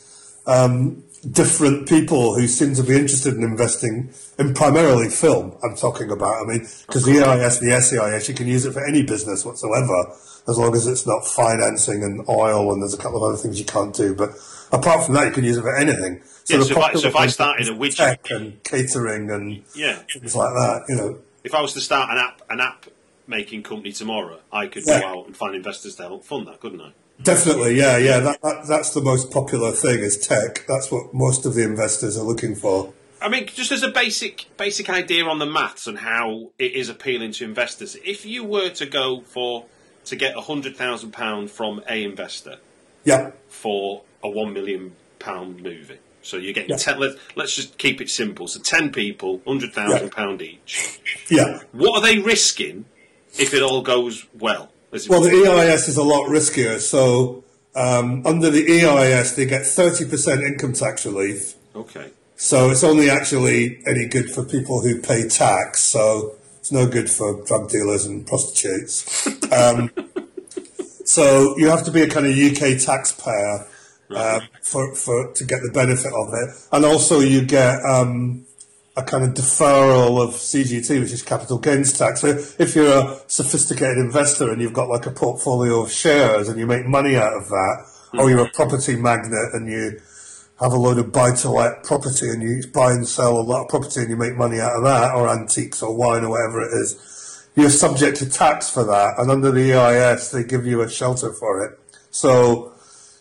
[0.48, 5.56] um, different people who seem to be interested in investing in primarily film.
[5.64, 6.34] I'm talking about.
[6.42, 10.12] I mean, because the EIS, the SEIS, you can use it for any business whatsoever,
[10.48, 13.60] as long as it's not financing and oil, and there's a couple of other things
[13.60, 14.14] you can't do.
[14.16, 14.32] But
[14.72, 16.22] apart from that, you can use it for anything.
[16.48, 19.64] Yeah, the so if I- so if I started a widget- tech and catering and
[19.74, 20.00] Yeah.
[20.14, 21.18] things like that, you know.
[21.44, 22.86] If I was to start an app, an app
[23.28, 25.02] making company tomorrow, I could Yeah.
[25.02, 26.92] go out and find investors to help fund that, couldn't I?
[27.24, 28.20] Definitely, yeah, yeah.
[28.20, 30.66] That, that, that's the most popular thing is tech.
[30.68, 32.94] That's what most of the investors are looking for.
[33.22, 36.90] I mean, just as a basic basic idea on the maths and how it is
[36.90, 39.66] appealing to investors, if you were to go for
[40.06, 42.58] to get a hundred thousand pound from a investor
[43.06, 46.76] Yeah, for a one million pound movie, so you're getting Yeah.
[46.78, 47.00] ten.
[47.00, 48.48] Let, let's just keep it simple.
[48.50, 51.00] So ten people, hundred thousand pound each.
[51.30, 51.62] yeah.
[51.72, 52.86] What are they risking
[53.38, 54.72] if it all goes well?
[55.10, 56.80] Well, the EIS is a lot riskier.
[56.80, 57.44] So
[57.76, 61.56] um, under the EIS, they get 30% income tax relief.
[61.76, 62.12] okay.
[62.38, 65.80] So it's only actually any good for people who pay tax.
[65.80, 69.28] So it's no good for drug dealers and prostitutes.
[69.52, 69.92] Um,
[71.06, 73.68] so you have to be a kind of UK taxpayer
[74.10, 78.46] uh, for, for to get the benefit of it, and also you get um,
[78.98, 82.22] a kind of deferral of CGT, which is capital gains tax.
[82.22, 86.58] So if you're a sophisticated investor and you've got like a portfolio of shares and
[86.58, 88.30] you make money out of that, or mm-hmm.
[88.30, 90.00] you're a property magnate and you
[90.62, 94.02] have a load of buy-to-let property and you buy and sell a lot of property
[94.02, 97.48] and you make money out of that, or antiques or wine or whatever it is,
[97.56, 99.20] you're subject to tax for that.
[99.20, 101.78] And under the EIS, they give you a shelter for it.
[102.12, 102.74] So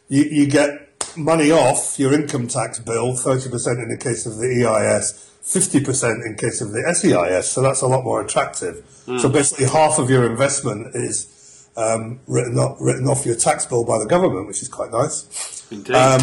[0.09, 4.65] you, you get money off your income tax bill, 30% in the case of the
[4.65, 7.49] EIS, 50% in case of the SEIS.
[7.49, 8.85] So that's a lot more attractive.
[9.19, 13.85] So basically half of your investment is um, written, off, written off your tax bill
[13.85, 15.67] by the government, which is quite nice.
[15.71, 15.95] Indeed.
[15.95, 16.21] Um,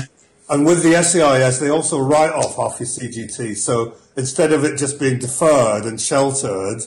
[0.50, 3.56] and with the SEIS, they also write off half your CGT.
[3.56, 6.82] So instead of it just being deferred and sheltered,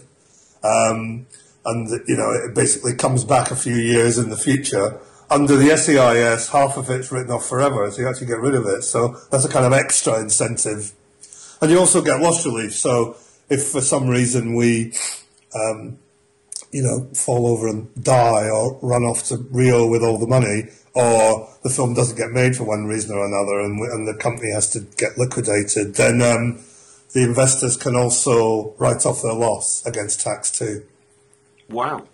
[0.62, 1.27] um,
[1.64, 5.77] and you know it basically comes back a few years in the future, under the
[5.77, 8.83] SEIS, half of it's written off forever, so you actually get rid of it.
[8.83, 10.92] So that's a kind of extra incentive.
[11.64, 12.74] And you also get loss relief.
[12.74, 13.16] So
[13.48, 14.92] if for some reason we,
[15.55, 15.96] um,
[16.72, 20.64] you know, fall over and die or run off to Rio with all the money,
[20.92, 24.12] or the film doesn't get made for one reason or another and, we, and the
[24.12, 26.62] company has to get liquidated, then um,
[27.14, 30.85] the investors can also write off their loss against tax too.
[31.70, 32.07] Wow.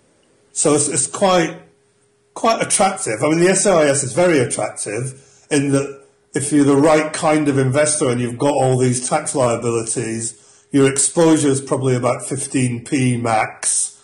[0.53, 1.61] So it's, it's quite
[2.35, 3.21] quite attractive.
[3.21, 6.00] I mean, the SEIS is very attractive in that
[6.33, 10.89] if you're the right kind of investor and you've got all these tax liabilities, your
[10.89, 14.01] exposure is probably about 15p max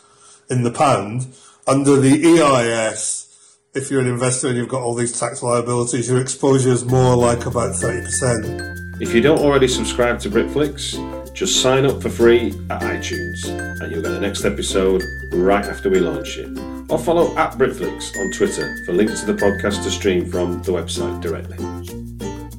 [0.50, 1.28] in the pound.
[1.66, 6.20] Under the EIS, if you're an investor and you've got all these tax liabilities, your
[6.20, 9.02] exposure is more like about 30%.
[9.02, 13.48] If you don't already subscribe to Britflicks, just sign up for free at iTunes
[13.82, 16.50] and you'll get the next episode right after we launch it.
[16.90, 20.72] Or follow at Britflicks on Twitter for links to the podcast to stream from the
[20.72, 22.07] website directly.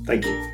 [0.09, 0.49] Thank you.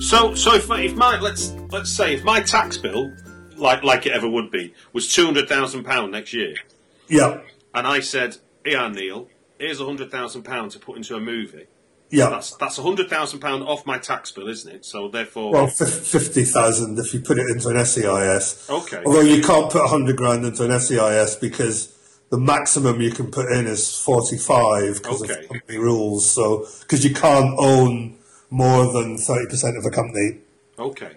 [0.00, 3.12] So, so if my, if my let's let's say if my tax bill,
[3.56, 6.54] like like it ever would be, was two hundred thousand pound next year,
[7.08, 7.40] Yeah,
[7.74, 9.26] and I said, "Here, Neil,
[9.58, 11.66] here's a hundred thousand pound to put into a movie."
[12.08, 12.30] yeah.
[12.30, 14.84] That's that's a hundred thousand pound off my tax bill, isn't it?
[14.84, 18.70] So therefore, Well, fif- 50,000 if you put it into an SEIS.
[18.70, 19.02] Okay.
[19.04, 21.95] Although you can't put 100 grand into an SEIS because
[22.30, 25.42] the maximum you can put in is 45 because Okay.
[25.44, 26.28] of company rules.
[26.30, 28.16] So, because you can't own
[28.50, 30.38] more than 30% of a company.
[30.78, 31.12] okay.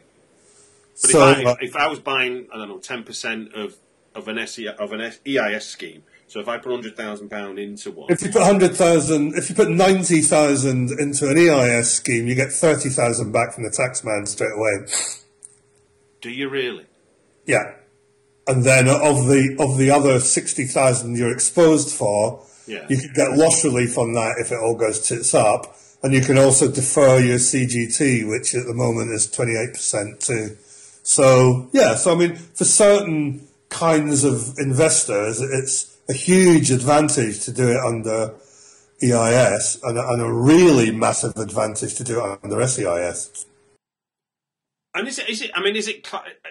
[1.02, 3.76] But So, if, I, uh, if I was buying, I don't know, ten percent of
[4.16, 7.90] of an SE, of an EIS scheme, so if I put hundred thousand pound into
[7.92, 12.52] one, if you put 100,000, if you put 90,000 into an EIS scheme, you get
[12.52, 14.88] 30,000 back from the taxman straight away.
[16.22, 16.86] do you really?
[17.46, 17.76] Yeah.
[18.50, 22.86] And then of the of the other sixty thousand you're exposed for, Yeah.
[22.90, 26.22] you can get loss relief on that if it all goes tits up, and you
[26.22, 30.58] can also defer your CGT, which at the moment is twenty eight percent too.
[31.04, 37.52] So yeah, so I mean, for certain kinds of investors, it's a huge advantage to
[37.52, 38.34] do it under
[39.02, 43.46] EIS, and a, and a really massive advantage to do it under SEIS.
[44.96, 45.30] And is it?
[45.30, 45.52] Is it?
[45.54, 46.08] I mean, is it?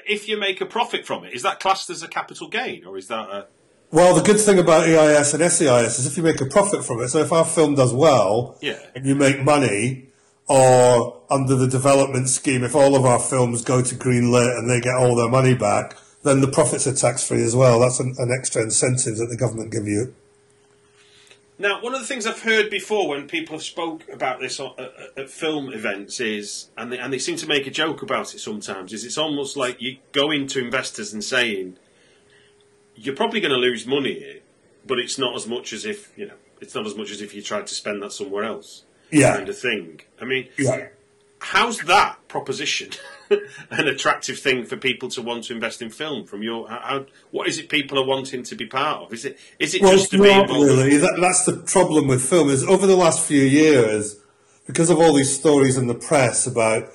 [0.06, 2.96] If you make a profit from it, is that classed as a capital gain, or
[2.96, 3.46] is that a?
[3.90, 7.00] Well, the good thing about EIS and SEIS is if you make a profit from
[7.00, 8.78] it, so if our film does well Yeah.
[8.94, 10.08] and you make money,
[10.46, 14.80] or under the development scheme, if all of our films go to Greenlit and they
[14.80, 17.80] get all their money back, then the profits are tax free as well.
[17.80, 20.14] That's an, an extra incentive that the government give you.
[21.60, 24.78] Now, one of the things I've heard before when people have spoke about this at,
[24.78, 28.32] at- at film events is, and they, and they seem to make a joke about
[28.34, 31.76] it sometimes, is it's almost like you go into investors and saying,
[32.94, 34.40] you're probably going to lose money here,
[34.86, 37.34] but it's not as much as if, you know, it's not as much as if
[37.34, 38.84] you tried to spend that somewhere else.
[39.10, 39.36] Yeah.
[39.36, 40.00] Kind of thing.
[40.20, 40.88] I mean, Yeah.
[41.40, 42.90] how's that proposition
[43.70, 46.26] an attractive thing for people to want to invest in film?
[46.26, 49.12] From your, how, what is it people are wanting to be part of?
[49.12, 50.50] Is it is it Well, just to be involved?
[50.50, 50.96] really.
[50.96, 54.16] That, that's the problem with film is over the last few years,
[54.66, 56.90] because of all these stories in the press about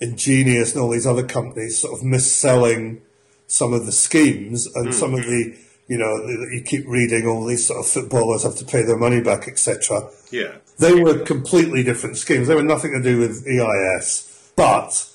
[0.00, 3.00] Ingenious and all these other companies sort of mis-selling
[3.46, 4.92] some of the schemes and hmm.
[4.92, 8.56] some of the, you know, that you keep reading all these sort of footballers have
[8.56, 10.10] to pay their money back, etc.
[10.30, 10.56] Yeah.
[10.78, 12.48] They were completely different schemes.
[12.48, 15.08] They were nothing to do with EIS, but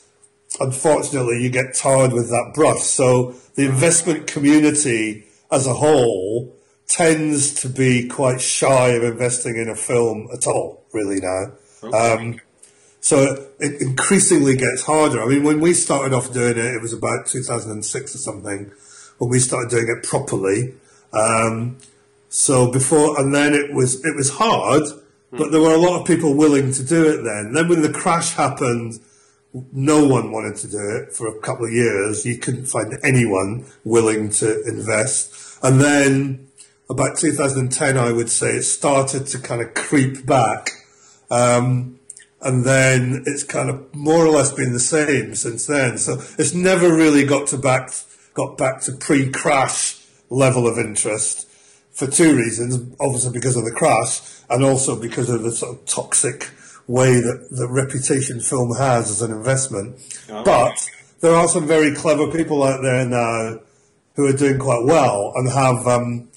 [0.59, 2.81] unfortunately, you get tarred with that brush.
[2.81, 6.55] So the investment community as a whole
[6.87, 11.51] tends to be quite shy of investing in a film at all, really now.
[11.93, 12.41] Um,
[13.01, 15.21] so it increasingly gets harder.
[15.21, 18.71] I mean, when we started off doing it, it was about 2006 or something
[19.17, 20.73] when we started doing it properly.
[21.13, 21.77] Um,
[22.29, 24.83] so before, and then it was it was hard,
[25.31, 27.53] but there were a lot of people willing to do it then.
[27.53, 28.99] Then when the crash happened,
[29.53, 32.25] no one wanted to do it for a couple of years.
[32.25, 35.57] You couldn't find anyone willing to invest.
[35.63, 36.47] And then
[36.89, 40.69] about 2010, I would say it started to kind of creep back.
[41.31, 41.99] Um,
[42.41, 45.97] and then it's kind of more or less been the same since then.
[45.97, 47.91] So it's never really got to back,
[48.33, 51.47] got back to pre-crash level of interest
[51.91, 52.75] for two reasons.
[52.99, 56.51] Obviously because of the crash and also because of the sort of toxic
[56.89, 59.95] way that the reputation film has as an investment.
[60.43, 60.89] But
[61.21, 63.59] there are some very clever people out there now
[64.15, 66.29] who are doing quite well and have um,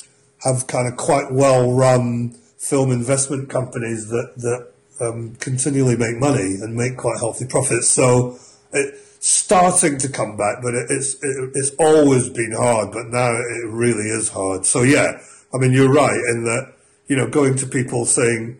[0.44, 6.58] have kind of quite well run film investment companies that that um, continually make money
[6.60, 7.88] and make quite healthy profits.
[7.88, 8.38] So
[8.72, 12.92] it's starting to come back, but it, it's it, it's always been hard.
[12.92, 14.66] But now it really is hard.
[14.66, 15.18] So yeah,
[15.54, 16.74] I mean, you're right in that,
[17.08, 18.58] you know, going to people saying,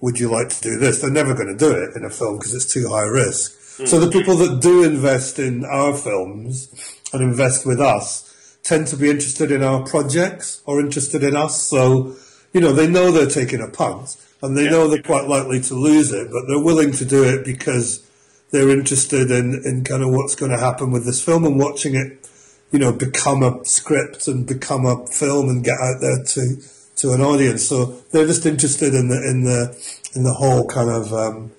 [0.00, 1.00] would you like to do this?
[1.00, 3.78] They're never going to do it in a film because it's too high risk.
[3.78, 3.86] Hmm.
[3.86, 8.96] So the people that do invest in our films and invest with us tend to
[8.96, 11.62] be interested in our projects or interested in us.
[11.62, 12.16] So,
[12.52, 15.74] you know, they know they're taking a punt and they know they're quite likely to
[15.74, 18.04] lose it, but they're willing to do it because
[18.50, 21.94] they're interested in, in kind of what's going to happen with this film and watching
[21.94, 22.28] it,
[22.70, 26.56] you know, become a script and become a film and get out there to,
[26.98, 27.66] to an audience.
[27.66, 29.76] So they're just interested in the, in the,
[30.14, 31.52] in the whole kind of, um,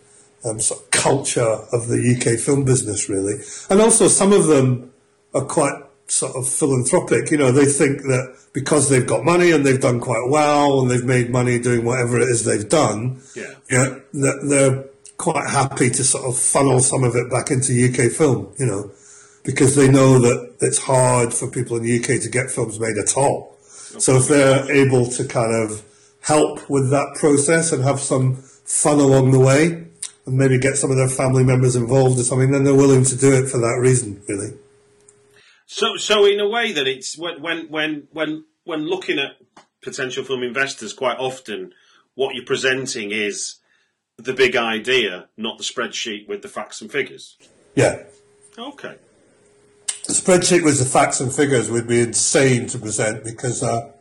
[0.46, 1.42] um, sort of culture
[1.74, 3.42] of the UK film business, really.
[3.70, 4.92] And also, some of them
[5.34, 5.74] are quite
[6.08, 7.30] sort of philanthropic.
[7.32, 10.90] You know, they think that because they've got money and they've done quite well and
[10.90, 13.54] they've made money doing whatever it is they've done, Yeah.
[13.70, 14.86] yeah, that they're
[15.18, 18.54] quite happy to sort of funnel some of it back into UK film.
[18.58, 18.92] You know,
[19.44, 22.98] because they know that it's hard for people in the UK to get films made
[22.98, 23.58] at all.
[23.98, 25.84] So if they're able to kind of
[26.22, 29.86] help with that process and have some fun along the way,
[30.26, 33.18] and maybe get some of their family members involved or something, then they're willing to
[33.18, 34.54] do it for that reason, really.
[35.66, 39.38] So, so in a way that it's when when when when when looking at
[39.82, 41.74] potential film investors, quite often
[42.16, 43.56] what you're presenting is
[44.18, 47.38] the big idea, not the spreadsheet with the facts and figures.
[47.76, 48.04] Yeah.
[48.58, 48.96] Okay.
[50.10, 53.92] The spreadsheet with the facts and figures would be insane to present because uh,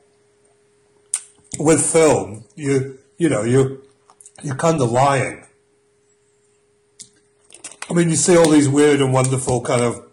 [1.58, 3.82] with film, you you know you
[4.42, 5.44] you're kind of lying.
[7.90, 10.08] I mean, you see all these weird and wonderful kind of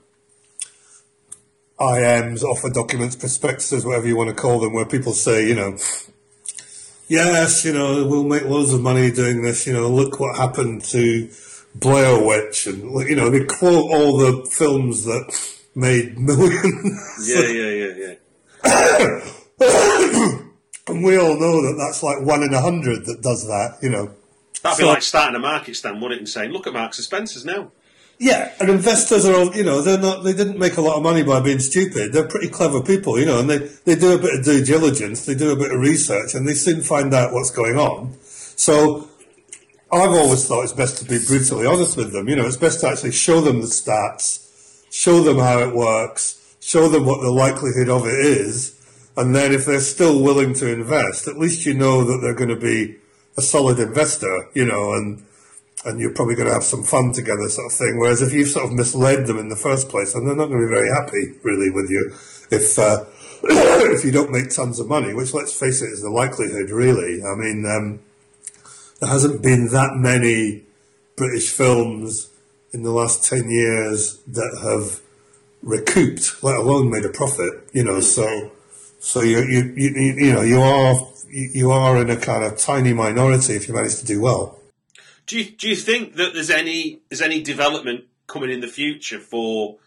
[1.79, 5.77] IMs, offer documents, prospectuses, whatever you want to call them, where people say, you know,
[7.07, 9.65] yes, you know, we'll make loads of money doing this.
[9.65, 11.29] You know, look what happened to
[11.73, 17.27] Blair Witch, and you know, they quote all the films that made millions.
[17.27, 18.15] Yeah, yeah, yeah,
[18.63, 20.41] yeah.
[20.87, 23.89] And we all know that that's like one in a hundred that does that, you
[23.89, 24.11] know.
[24.61, 27.05] That'd be like starting a market stand, wouldn't it, and saying, "Look at Marks and
[27.05, 27.71] Spencers now."
[28.17, 31.03] Yeah, and investors are all, you know, they're not, they didn't make a lot of
[31.03, 32.13] money by being stupid.
[32.13, 35.25] They're pretty clever people, you know, and they, they do a bit of due diligence,
[35.25, 38.15] they do a bit of research, and they soon find out what's going on.
[38.21, 39.09] So
[39.91, 42.29] I've always thought it's best to be brutally honest with them.
[42.29, 44.44] You know, it's best to actually show them the stats,
[44.95, 48.79] show them how it works, show them what the likelihood of it is,
[49.17, 52.49] and then if they're still willing to invest, at least you know that they're going
[52.49, 52.95] to be
[53.37, 55.25] a solid investor, you know, and
[55.83, 57.99] and you're probably going to have some fun together, sort of thing.
[57.99, 60.61] Whereas if you've sort of misled them in the first place, then they're not going
[60.61, 62.11] to be very happy, really, with you.
[62.49, 63.03] If uh,
[63.43, 67.21] if you don't make tons of money, which let's face it is the likelihood, really.
[67.21, 67.99] I mean, um,
[69.01, 70.63] there hasn't been that many
[71.17, 72.29] British films
[72.75, 74.99] in the last ten years that have
[75.63, 77.69] recouped, let alone made a profit.
[77.71, 78.51] You know, so
[78.99, 79.89] so you you you,
[80.25, 80.95] you know you are
[81.29, 84.59] you you are in a kind of tiny minority if you manage to do well.
[85.25, 89.19] Do you do you think that there's any there's any development coming in the future
[89.19, 89.77] for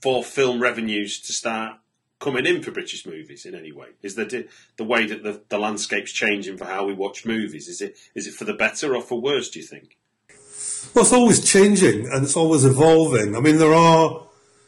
[0.00, 1.78] for film revenues to start
[2.20, 3.88] coming in for British movies in any way?
[4.02, 7.66] Is the the way that the, the landscape's changing for how we watch movies?
[7.66, 9.50] Is it is it for the better or for worse?
[9.50, 9.96] Do you think?
[10.94, 13.36] Well, it's always changing and it's always evolving.
[13.36, 14.22] I mean, there are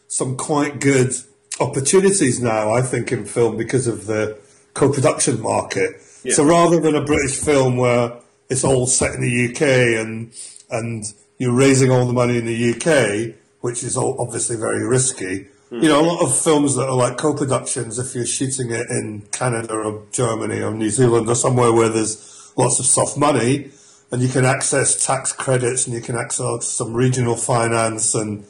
[0.09, 1.15] some quite good
[1.61, 4.39] opportunities now, I think, in film because of the
[4.75, 5.97] co-production market.
[6.23, 6.35] Yeah.
[6.35, 9.63] So rather than a British film where it's all set in the UK
[10.01, 10.33] and
[10.71, 11.05] and
[11.39, 15.49] you're raising all the money in the UK, which is all obviously very risky.
[15.71, 15.81] Hmm.
[15.83, 19.23] You know, a lot of films that are like co-productions, if you're shooting it in
[19.33, 23.71] Canada or Germany or New Zealand or somewhere where there's lots of soft money,
[24.13, 28.45] and you can access tax credits and you can access some regional finance and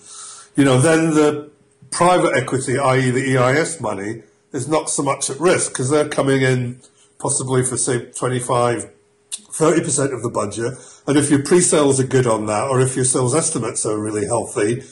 [0.56, 1.50] you know then the
[1.90, 3.10] private equity i.e.
[3.10, 6.80] the EIS money is not so much at risk because they're coming in
[7.18, 8.90] possibly for say 25
[9.32, 10.74] 30% of the budget
[11.06, 14.26] and if your pre-sales are good on that or if your sales estimates are really
[14.26, 14.82] healthy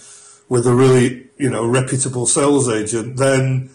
[0.48, 3.70] with a really you know reputable sales agent then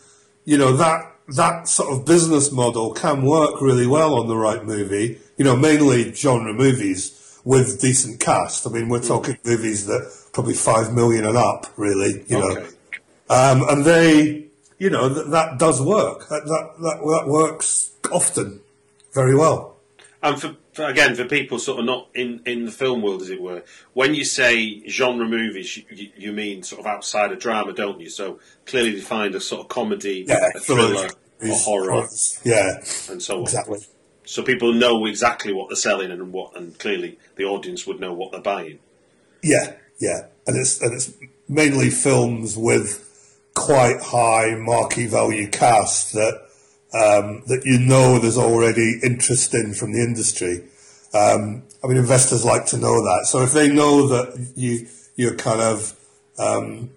[0.46, 4.64] you know that that sort of business model can work really well on the right
[4.64, 5.20] movie.
[5.38, 8.66] You know, mainly genre movies with decent cast.
[8.66, 12.24] I mean, we're talking movies that probably five million and up, really.
[12.28, 12.56] You Okay.
[12.56, 12.68] know,
[13.30, 14.46] um, and they,
[14.80, 16.28] you know, th- that does work.
[16.30, 18.62] That, that that that works often
[19.14, 19.76] very well.
[20.24, 23.30] And for, for again, for people sort of not in, in the film world, as
[23.30, 23.64] it were,
[23.94, 28.10] when you say genre movies, you, you mean sort of outside of drama, don't you?
[28.10, 31.10] So clearly defined as sort of comedy, a thriller,
[31.40, 32.40] These horror, horrors.
[32.44, 32.78] Yeah,
[33.12, 33.42] and so on.
[33.44, 33.80] exactly.
[34.26, 38.14] So people know exactly what they're selling and what, and clearly the audience would know
[38.14, 38.80] what they're buying.
[39.44, 41.14] Yeah, yeah, and it's and it's
[41.48, 43.02] mainly films with
[43.54, 46.42] quite high marquee value cast that
[46.94, 50.64] um, that you know there's already interest in from the industry.
[51.14, 53.26] Um, I mean, investors like to know that.
[53.28, 55.94] So if they know that you you're kind of
[56.38, 56.92] um,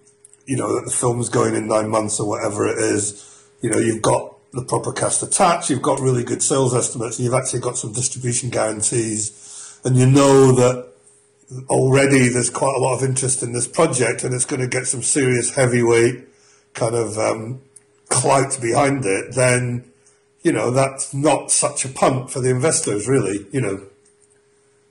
[0.47, 3.79] you know that the film's going in nine months or whatever it is, you know
[3.79, 7.61] you've got the proper cast attached, you've got really good sales estimates, and you've actually
[7.61, 10.89] got some distribution guarantees, and you know that
[11.69, 14.87] already there's quite a lot of interest in this project, and it's going to get
[14.87, 16.27] some serious heavyweight
[16.75, 17.61] kind of um,
[18.09, 19.85] clout behind it, then
[20.43, 23.47] you know that's not such a punt for the investors, really.
[23.53, 23.87] You know,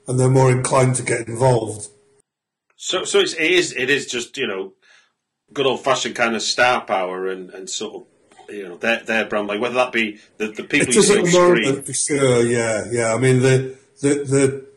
[0.07, 1.89] and they're more inclined to get involved.
[2.77, 4.73] So, so it's, it is it is just you know
[5.51, 8.16] good old fashioned kind of star power and, and sort of
[8.49, 11.13] you know their their brand like whether that be the, the people It you see
[11.13, 11.63] at on the screen.
[11.63, 12.43] moment for sure.
[12.43, 13.13] Yeah, yeah.
[13.13, 14.67] I mean, the the the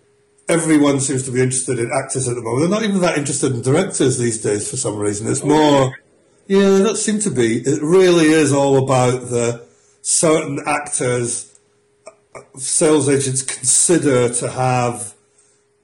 [0.49, 2.63] everyone seems to be interested in actors at the moment.
[2.63, 5.29] They're not even that interested in directors these days for some reason.
[5.29, 5.99] It's oh, more,
[6.47, 7.59] yeah, that don't seem to be.
[7.59, 9.65] It really is all about the
[10.03, 11.51] certain actors
[12.57, 15.15] sales agents consider to have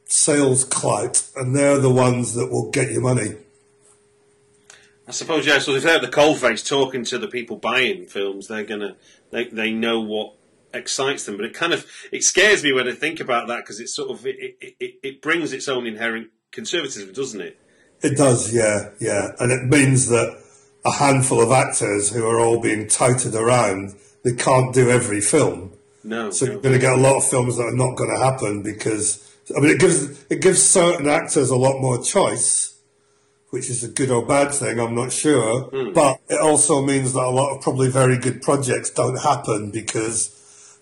[0.06, 3.36] sales clout, and they're the ones that will get you money.
[5.08, 5.58] I suppose yeah.
[5.58, 8.96] So if they're at the coalface talking to the people buying films, they're gonna
[9.30, 10.34] they they know what
[10.74, 11.36] excites them.
[11.36, 14.10] But it kind of it scares me when I think about that because it sort
[14.10, 17.58] of it, it, it, it brings its own inherent conservatism, doesn't it?
[18.02, 19.32] It does, yeah, yeah.
[19.38, 20.42] And it means that
[20.84, 25.72] a handful of actors who are all being touted around, they can't do every film.
[26.04, 26.30] No.
[26.30, 26.52] So no.
[26.52, 29.22] you're going to get a lot of films that are not going to happen because
[29.56, 32.75] I mean it gives it gives certain actors a lot more choice,
[33.50, 34.78] which is a good or bad thing.
[34.78, 35.92] I'm not sure, Hmm.
[35.92, 40.30] but it also means that a lot of probably very good projects don't happen because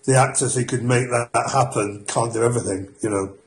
[0.05, 2.93] the actors who could make that, that happen can't do everything.
[3.01, 3.37] You know.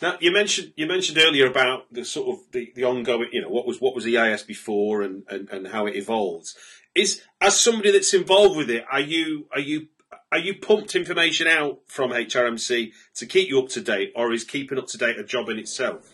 [0.00, 3.48] Now you mentioned you mentioned earlier about the sort of the, the ongoing, you know,
[3.48, 6.54] what was what was the EIS before and, and, and how it evolves.
[6.94, 9.88] Is as somebody that's involved with it, are you are you
[10.30, 14.44] are you pumped information out from HRMC to keep you up to date, or is
[14.44, 16.10] keeping up to date a job in itself?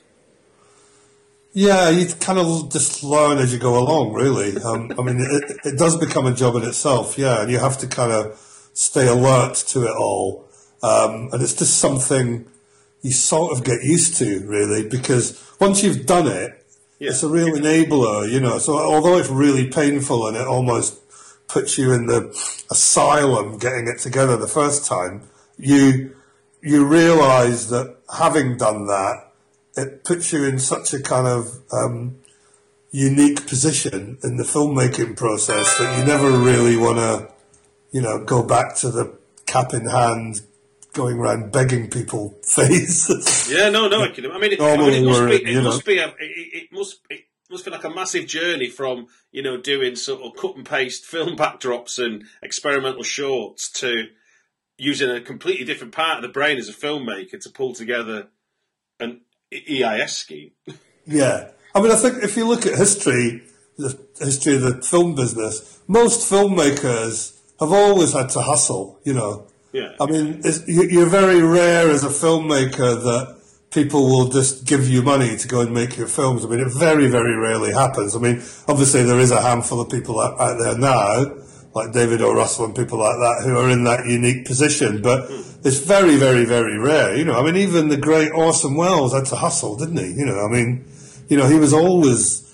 [1.53, 4.57] Yeah, you kind of just learn as you go along, really.
[4.63, 7.77] Um, I mean, it, it does become a job in itself, yeah, and you have
[7.79, 8.39] to kind of
[8.73, 10.49] stay alert to it all.
[10.83, 12.47] Um, and it's just something
[13.03, 16.65] you sort of get used to, really, because once you've done it,
[17.01, 17.11] Yeah.
[17.11, 18.59] it's a real enabler, you know.
[18.59, 20.99] So although it's really painful and it almost
[21.49, 22.29] puts you in the
[22.71, 25.23] asylum getting it together the first time,
[25.59, 26.15] you
[26.63, 29.30] you realise that having done that,
[29.77, 32.17] it puts you in such a kind of um,
[32.91, 37.31] unique position in the filmmaking process that you never really want to,
[37.93, 39.17] you know, go back to the
[39.47, 40.41] cap in hand,
[40.93, 43.49] going around begging people phase.
[43.51, 44.03] Yeah, no, no.
[44.03, 45.35] I, can, I mean, it, I mean, it must be.
[45.35, 45.99] It you know- must be.
[45.99, 47.01] A, it, it must.
[47.09, 50.65] It must be like a massive journey from you know doing sort of cut and
[50.67, 54.07] paste film backdrops and experimental shorts to
[54.79, 58.29] using a completely different part of the brain as a filmmaker to pull together
[58.99, 59.21] an
[59.53, 60.51] EIS scheme.
[61.07, 61.51] Yeah.
[61.75, 63.43] I mean, I think if you look at history,
[63.77, 69.47] the history of the film business, most filmmakers have always had to hustle, you know.
[69.73, 69.93] Yeah.
[70.01, 73.41] I mean, you're very rare as a filmmaker that
[73.71, 76.45] people will just give you money to go and make your films.
[76.45, 78.17] I mean, it very, very rarely happens.
[78.17, 81.37] I mean, obviously there is a handful of people out, out there now,
[81.75, 82.35] like David O.
[82.35, 85.50] Russell and people like that, who are in that unique position, but hmm.
[85.63, 87.17] It's very, very, very rare.
[87.17, 90.13] You know, I mean, even the great Orson Welles had to hustle, didn't he?
[90.13, 90.87] You know, I mean,
[91.29, 92.47] you know, he was always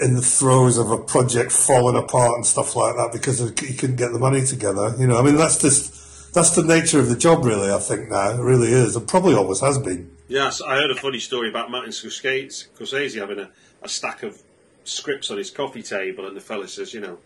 [0.00, 3.96] in the throes of a project falling apart and stuff like that because he couldn't
[3.96, 4.94] get the money together.
[4.98, 7.72] You know, I mean, that's just that's the nature of the job, really.
[7.72, 10.16] I think now it really is, and probably always has been.
[10.28, 13.50] Yes, I heard a funny story about Martin Scorsese, having a,
[13.82, 14.40] a stack of
[14.84, 17.18] scripts on his coffee table, and the fella says, you know,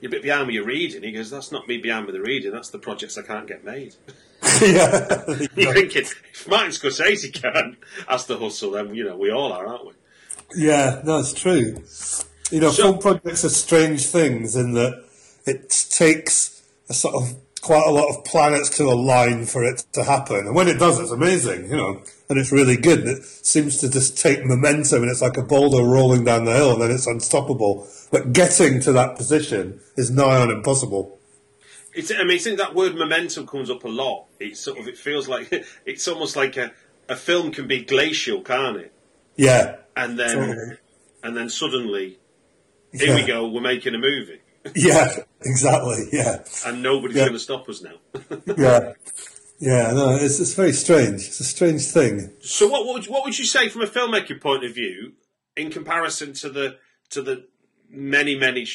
[0.00, 1.02] you're a bit behind with your reading.
[1.02, 3.64] He goes, that's not me behind with the reading, that's the projects I can't get
[3.64, 3.96] made.
[4.62, 5.24] yeah,
[5.56, 7.76] You're thinking, if Martin Scorsese can,
[8.08, 9.92] that's the hustle, then, you know, we all are, aren't we?
[10.56, 11.82] yeah, no, true.
[12.50, 15.04] You know, So- film projects are strange things in that
[15.46, 20.04] it takes a sort of quite a lot of planets to align for it to
[20.04, 21.68] happen, and when it does, it's amazing.
[21.68, 23.00] You know, and it's really good.
[23.00, 26.54] And it seems to just take momentum, and it's like a boulder rolling down the
[26.54, 27.88] hill, and then it's unstoppable.
[28.12, 31.15] But getting to that position is nigh on impossible.
[31.96, 34.26] It's, I mean, I think that word momentum comes up a lot.
[34.38, 35.48] It's sort of, it feels like,
[35.86, 36.72] it's almost like a,
[37.08, 38.92] a film can be glacial, can't it?
[39.36, 40.76] Yeah, And then, Totally.
[41.22, 42.18] and then suddenly,
[42.92, 44.40] here we go, we're making a movie.
[44.74, 45.08] yeah,
[45.42, 46.08] exactly.
[46.12, 47.24] Yeah, And nobody's Yeah.
[47.24, 47.94] going to stop us now.
[48.58, 48.92] yeah,
[49.60, 49.92] yeah.
[49.92, 51.20] No, it's it's very strange.
[51.26, 52.32] It's a strange thing.
[52.40, 55.12] So what, what would you, what would you say from a filmmaking point of view
[55.56, 56.78] in comparison to the
[57.10, 57.46] to the
[57.88, 58.66] many many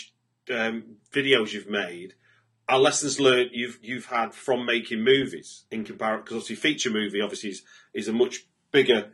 [0.54, 2.14] um, videos you've made?
[2.72, 6.24] Are lessons learned you've you've had from making movies in comparison?
[6.24, 7.64] Because obviously, feature movie obviously is,
[7.94, 9.10] is a much bigger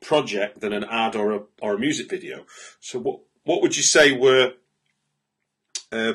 [0.00, 2.46] project than an ad or a or a music video.
[2.80, 4.54] So, what what would you say were
[5.92, 6.14] uh,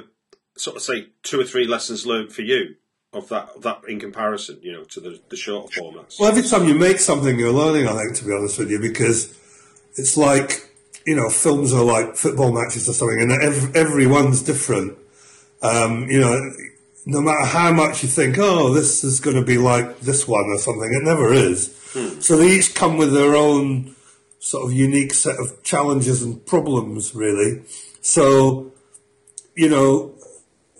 [0.57, 2.75] sort of say two or three lessons learned for you
[3.13, 6.19] of that of that in comparison, you know, to the the shorter formats?
[6.19, 7.87] Well, every time you make something, you're learning.
[7.87, 9.37] I think, to be honest with you, because
[9.95, 10.69] it's like
[11.05, 14.97] you know, films are like football matches or something, and every, everyone's different.
[15.61, 16.51] Um, you know,
[17.05, 20.45] no matter how much you think, oh, this is going to be like this one
[20.45, 21.75] or something, it never is.
[21.93, 22.19] Hmm.
[22.19, 23.95] So they each come with their own
[24.39, 27.61] sort of unique set of challenges and problems, really.
[28.01, 28.71] So,
[29.55, 30.13] you know,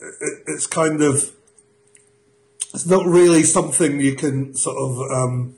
[0.01, 1.31] it, it's kind of,
[2.73, 5.55] it's not really something you can sort of um,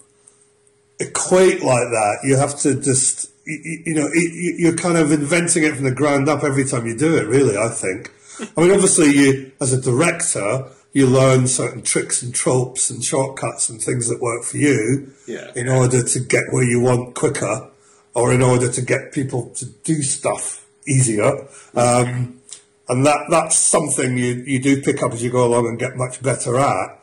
[0.99, 2.19] equate like that.
[2.23, 6.29] You have to just, you, you know, you're kind of inventing it from the ground
[6.29, 8.11] up every time you do it, really, I think.
[8.39, 13.69] I mean, obviously, you as a director, you learn certain tricks and tropes and shortcuts
[13.69, 15.51] and things that work for you yeah.
[15.55, 17.69] in order to get where you want quicker
[18.13, 21.47] or in order to get people to do stuff easier.
[21.75, 22.41] Um,
[22.89, 25.95] and that, that's something you, you do pick up as you go along and get
[25.95, 26.99] much better at.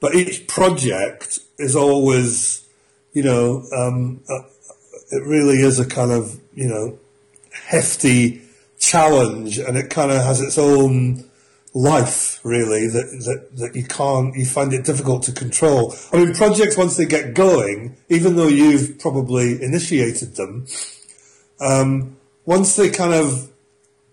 [0.00, 2.66] But each project is always,
[3.12, 4.48] you know, um, uh,
[5.10, 6.98] it really is a kind of, you know,
[7.52, 8.45] hefty
[8.78, 11.24] challenge and it kind of has its own
[11.74, 15.94] life really that, that, that you can't you find it difficult to control.
[16.12, 20.66] I mean projects once they get going even though you've probably initiated them
[21.60, 23.50] um, once they kind of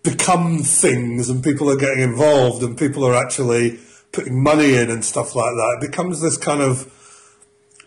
[0.04, 3.80] become things and people are getting involved and people are actually
[4.12, 7.03] putting money in and stuff like that it becomes this kind of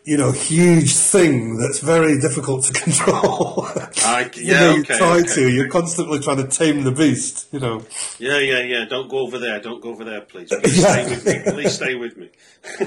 [0.07, 3.67] you know, huge thing that's very difficult to control.
[3.67, 5.35] I, yeah, you, know, you okay, try okay.
[5.35, 5.51] to.
[5.51, 7.49] You're constantly trying to tame the beast.
[7.53, 7.83] You know.
[8.21, 8.85] Yeah, yeah, yeah.
[8.85, 9.59] Don't go over there.
[9.59, 10.49] Don't go over there, please.
[10.63, 10.93] Please Yeah.
[10.93, 11.53] stay with me.
[11.53, 12.31] Please stay with me.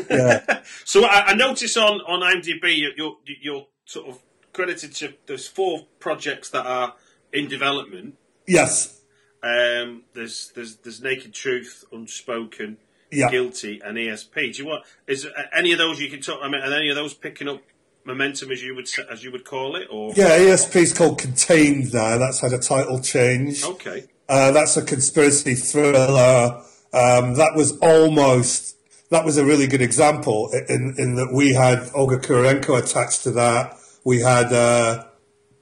[0.10, 0.62] Yeah.
[0.86, 4.20] so I, I notice on on IMDb you're, you're you're sort of
[4.54, 6.96] credited to there's four projects that are
[7.34, 8.16] in development.
[8.48, 9.02] Yes.
[9.44, 12.78] Um, there's there's there's Naked Truth, Unspoken,
[13.12, 13.30] Yeah.
[13.32, 14.54] Guilty, and ESP.
[14.56, 16.40] Do you want is uh, any of those you can talk?
[16.44, 17.62] I mean, are any of those picking up
[18.06, 20.38] momentum as you would as you would call it, or Yeah.
[20.38, 22.18] ESP is called Contained now.
[22.18, 23.64] That's had a title change.
[23.64, 26.62] okay, Uh, that's a conspiracy thriller.
[26.94, 28.76] Um, that was almost
[29.10, 33.32] that was a really good example in in that we had Olga Kurylenko attached to
[33.32, 33.76] that.
[34.04, 35.06] We had uh,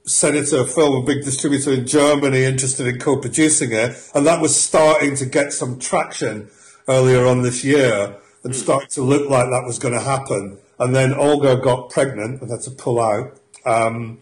[0.04, 5.16] Senator Film, a big distributor in Germany, interested in co-producing it, and that was starting
[5.16, 6.50] to get some traction
[6.88, 10.58] earlier on this year and started to look like that was going to happen.
[10.78, 13.38] And then Olga got pregnant and had to pull out.
[13.64, 14.20] Um,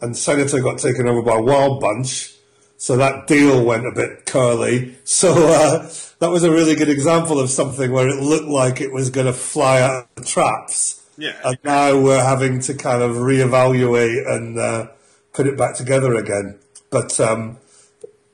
[0.00, 2.34] and Senator got taken over by Wild Bunch.
[2.76, 4.96] So that deal went a bit curly.
[5.04, 5.88] So uh,
[6.18, 9.26] that was a really good example of something where it looked like it was going
[9.26, 11.02] to fly out of the traps.
[11.16, 11.36] Yeah.
[11.44, 14.88] And now we're having to kind of reevaluate and uh,
[15.32, 16.58] put it back together again.
[16.90, 17.58] But um,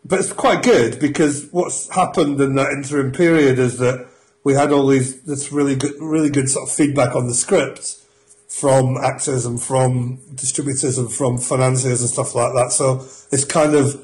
[0.04, 4.06] but it's quite good because what's happened in that interim period is that
[4.44, 8.00] we had all these this really good really good sort of feedback on the script
[8.50, 12.72] from actors and from distributors and from financiers and stuff like that.
[12.72, 12.96] So
[13.30, 14.02] it's kind of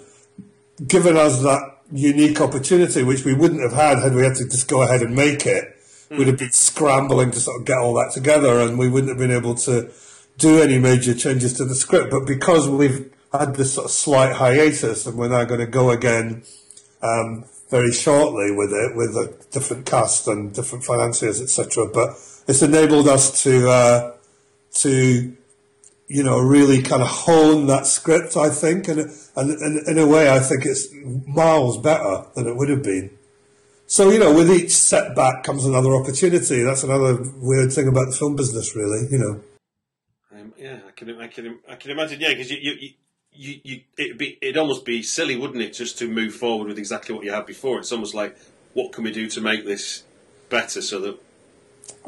[0.87, 4.69] given us that unique opportunity, which we wouldn't have had had we had to just
[4.69, 5.77] go ahead and make it.
[6.09, 6.19] Hmm.
[6.19, 9.19] We'd have been scrambling to sort of get all that together, and we wouldn't have
[9.19, 9.91] been able to
[10.39, 12.13] do any major changes to the script.
[12.13, 15.91] But because we've had this sort of slight hiatus, and we're now going to go
[15.91, 16.43] again
[17.03, 21.87] um, very shortly with it, with a different cast and different financiers, etc.
[21.93, 22.11] But
[22.47, 24.13] it's enabled us to uh,
[24.75, 25.37] to
[26.09, 28.37] you know really kind of hone that script.
[28.37, 29.01] I think, and
[29.37, 30.89] and, and in a way, I think it's
[31.27, 33.11] miles better than it would have been.
[33.87, 36.63] So you know, with each setback comes another opportunity.
[36.63, 39.07] That's another weird thing about the film business, really.
[39.11, 39.41] You know.
[40.33, 42.21] Um, yeah, I can, I can, I can imagine.
[42.21, 42.91] Yeah, because you, you,
[43.37, 46.79] you, you, it'd be, it'd almost be silly, wouldn't it, just to move forward with
[46.79, 47.79] exactly what you had before?
[47.79, 48.37] It's almost like,
[48.75, 50.03] what can we do to make this
[50.49, 51.19] better so that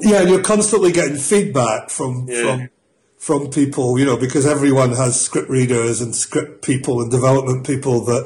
[0.00, 2.42] Yeah, and you're constantly getting feedback from Yeah.
[2.42, 2.70] from
[3.18, 8.04] from people, you know, because everyone has script readers and script people and development people
[8.04, 8.24] that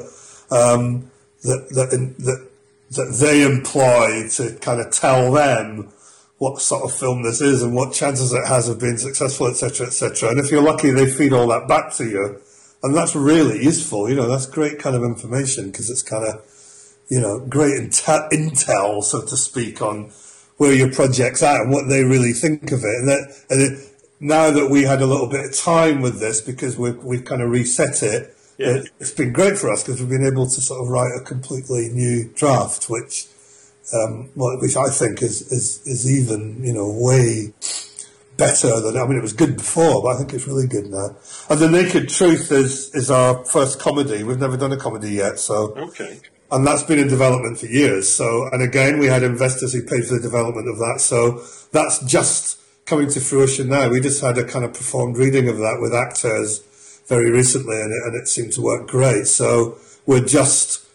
[0.51, 1.09] um,
[1.41, 1.89] that that
[2.19, 2.47] that
[2.91, 5.89] that they employ to kind of tell them
[6.37, 9.87] what sort of film this is and what chances it has of being successful, etc.,
[9.87, 10.29] etc.
[10.29, 12.41] And if you're lucky, they feed all that back to you,
[12.83, 14.09] and that's really useful.
[14.09, 16.45] You know, that's great kind of information because it's kind of
[17.09, 20.11] you know, great inte- intel, so to speak, on
[20.57, 22.85] where your project's at and what they really think of it.
[22.85, 26.41] And that, and it, now that we had a little bit of time with this
[26.41, 28.77] because we've, we've kind of reset it, Yeah.
[28.77, 31.23] it, it's been great for us because we've been able to sort of write a
[31.23, 33.27] completely new draft, which
[33.93, 37.53] um, well, which I think is, is is even you know way
[38.47, 41.15] better than I mean it was good before, but I think it's really good now.
[41.49, 44.23] And the Naked Truth is is our first comedy.
[44.23, 46.19] We've never done a comedy yet, so Okay.
[46.51, 48.07] and that's been in development for years.
[48.09, 50.97] So, and again, we had investors who paid for the development of that.
[50.99, 51.41] So
[51.71, 53.89] that's just coming to fruition now.
[53.89, 56.61] We just had a kind of performed reading of that with actors
[57.07, 59.25] very recently, and it, and it seemed to work great.
[59.27, 60.85] So we're just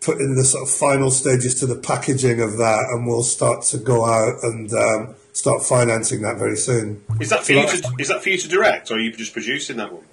[0.00, 3.78] putting the sort of final stages to the packaging of that, and we'll start to
[3.78, 7.04] go out and um, start financing that very soon.
[7.20, 9.32] Is that for you to is that for you to direct, or are you just
[9.32, 10.04] producing that one?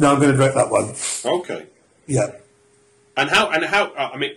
[0.00, 0.94] No, I'm going to direct that one.
[1.24, 1.66] Okay.
[2.06, 2.32] Yeah.
[3.16, 3.92] And how and how?
[3.92, 4.32] uh, I mean,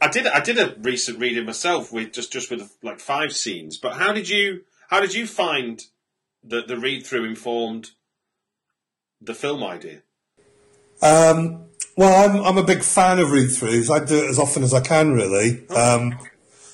[0.00, 3.76] I did I did a recent reading myself with just just with like five scenes.
[3.76, 5.82] But how did you how did you find
[6.44, 7.90] that the read through informed
[9.20, 10.02] the film idea?
[11.02, 11.64] Um,
[11.96, 13.90] well, I'm, I'm a big fan of read throughs.
[13.90, 15.66] I do it as often as I can, really.
[15.68, 16.18] Um,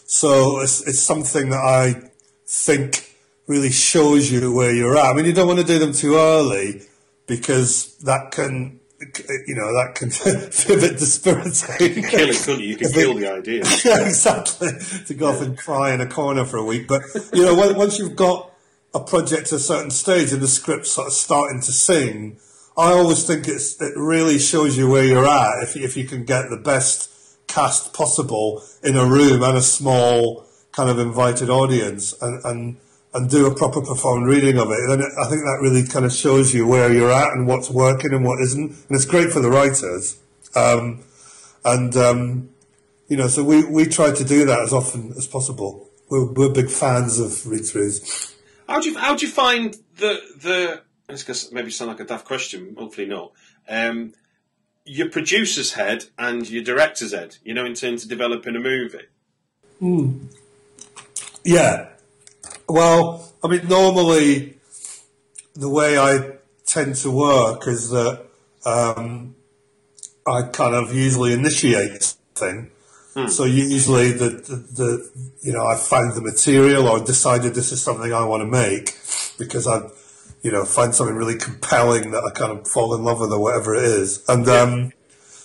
[0.06, 2.09] so it's, it's something that I
[2.50, 3.14] think
[3.46, 5.06] really shows you where you're at.
[5.06, 6.82] I mean, you don't want to do them too early
[7.26, 10.08] because that can, you know, that can
[10.66, 12.02] be a bit dispiriting.
[12.02, 12.66] Kill it, couldn't you?
[12.66, 13.62] You can kill the idea.
[13.84, 14.70] yeah, exactly.
[15.06, 16.88] To go off and cry in a corner for a week.
[16.88, 18.52] But, you know, once you've got
[18.92, 22.36] a project to a certain stage and the script's sort of starting to sing,
[22.76, 26.24] I always think it's, it really shows you where you're at if, if you can
[26.24, 27.08] get the best
[27.46, 30.49] cast possible in a room and a small
[30.80, 32.76] kind of invited audience and, and,
[33.12, 34.80] and do a proper performed reading of it.
[34.88, 38.14] And I think that really kind of shows you where you're at and what's working
[38.14, 38.70] and what isn't.
[38.70, 40.18] And it's great for the writers.
[40.56, 41.04] Um,
[41.62, 42.48] and, um,
[43.08, 45.86] you know, so we, we try to do that as often as possible.
[46.08, 48.34] We're, we're big fans of read throughs.
[48.66, 50.80] How do you how do you find the the?
[51.10, 52.74] It's going to maybe sound like a daft question.
[52.78, 53.32] Hopefully not.
[53.68, 54.14] Um,
[54.86, 57.36] your producer's head and your director's head.
[57.44, 59.08] You know, in terms of developing a movie.
[61.44, 61.88] Yeah.
[62.68, 64.56] Well, I mean, normally
[65.54, 66.36] the way I
[66.66, 68.26] tend to work is that
[68.64, 69.34] um,
[70.26, 72.70] I kind of usually initiate something.
[73.28, 75.10] So usually the, the, the
[75.42, 78.96] you know I find the material or decided this is something I want to make
[79.36, 79.88] because I
[80.42, 83.40] you know find something really compelling that I kind of fall in love with or
[83.42, 84.92] whatever it is and um,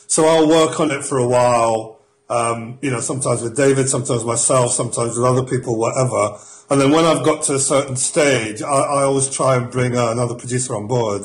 [0.08, 1.95] so I'll work on it for a while
[2.30, 6.38] um, you know sometimes with David sometimes myself sometimes with other people whatever
[6.70, 9.96] and then when I've got to a certain stage I, I always try and bring
[9.96, 11.24] uh, another producer on board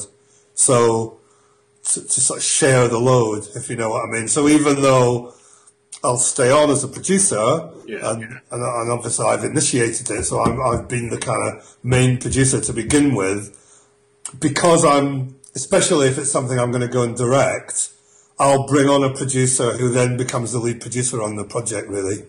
[0.55, 1.19] so
[1.85, 4.83] to, to sort of share the load if you know what I mean so even
[4.83, 5.33] though
[6.03, 8.11] I'll stay on as a producer, Yeah.
[8.13, 12.17] and, and, and obviously I've initiated it, so I'm, I've been the kind of main
[12.17, 13.55] producer to begin with.
[14.39, 17.91] Because I'm, especially if it's something I'm going to go and direct,
[18.41, 22.25] I'll bring on a producer who then becomes the lead producer on the project, really,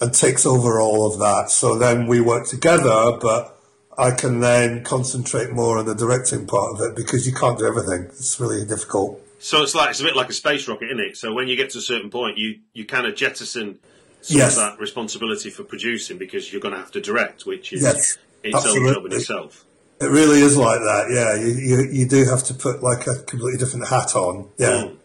[0.00, 1.50] and takes over all of that.
[1.50, 3.56] So then we work together, but
[3.96, 7.66] I can then concentrate more on the directing part of it because you can't do
[7.66, 8.06] everything.
[8.06, 9.22] It's really difficult.
[9.38, 11.16] So it's like it's a bit like a space rocket, isn't it?
[11.16, 13.78] So when you get to a certain point, you you kind of jettison
[14.20, 14.56] some Yes.
[14.56, 18.18] of that responsibility for producing because you're going to have to direct, which is Yes,
[18.42, 19.64] its own job in itself.
[20.00, 21.34] It really is like that, yeah.
[21.34, 24.68] You, you, you do have to put like a completely different hat on, yeah.
[24.68, 24.96] Mm.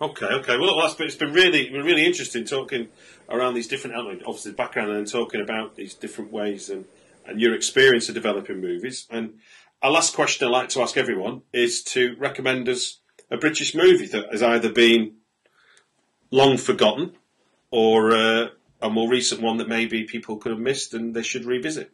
[0.00, 0.56] Okay, okay.
[0.58, 2.88] Well, it's been really, really interesting talking
[3.28, 6.84] around these different elements, obviously background, and talking about these different ways and,
[7.26, 9.06] and your experience of developing movies.
[9.10, 9.34] And
[9.82, 12.98] a last question I'd like to ask everyone is to recommend us
[13.30, 15.14] a British movie that has either been
[16.30, 17.12] long forgotten
[17.70, 18.48] or uh,
[18.80, 21.90] a more recent one that maybe people could have missed and they should revisit.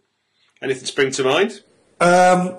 [0.61, 1.63] Anything spring to mind?
[2.01, 2.59] Um,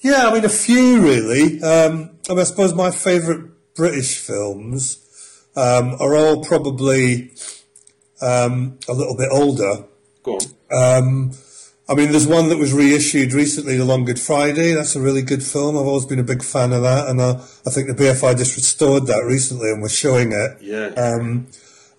[0.00, 1.60] yeah, I mean, a few really.
[1.60, 4.98] Um, I, mean, I suppose my favourite British films
[5.54, 7.32] um, are all probably
[8.20, 9.84] um, a little bit older.
[10.22, 10.42] Go on.
[10.72, 11.32] Um,
[11.88, 14.72] I mean, there's one that was reissued recently, The Long Good Friday.
[14.72, 15.78] That's a really good film.
[15.78, 17.34] I've always been a big fan of that, and I,
[17.66, 20.58] I think the BFI just restored that recently and was showing it.
[20.60, 20.86] Yeah.
[20.96, 21.46] Um,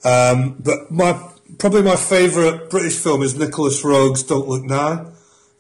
[0.04, 5.12] um, but my probably my favourite British film is Nicolas Roeg's Don't Look Now.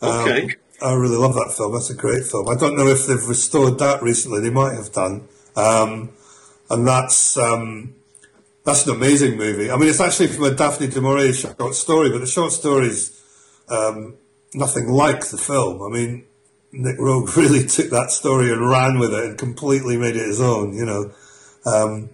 [0.01, 0.55] Um, Okay.
[0.82, 1.74] I really love that film.
[1.74, 2.49] That's a great film.
[2.49, 4.41] I don't know if they've restored that recently.
[4.41, 5.28] They might have done.
[5.58, 6.12] Um,
[6.70, 7.95] and that's um,
[8.64, 9.72] that's an amazing movie.
[9.72, 13.22] I mean, it's actually from a Daphne du Maurier short story, but the short story's
[13.70, 14.16] um,
[14.53, 15.82] nothing like the film.
[15.82, 16.26] I mean,
[16.72, 20.39] Nick Roeg really took that story and ran with it and completely made it his
[20.39, 20.74] own.
[20.74, 21.12] You know.
[21.66, 22.10] Um,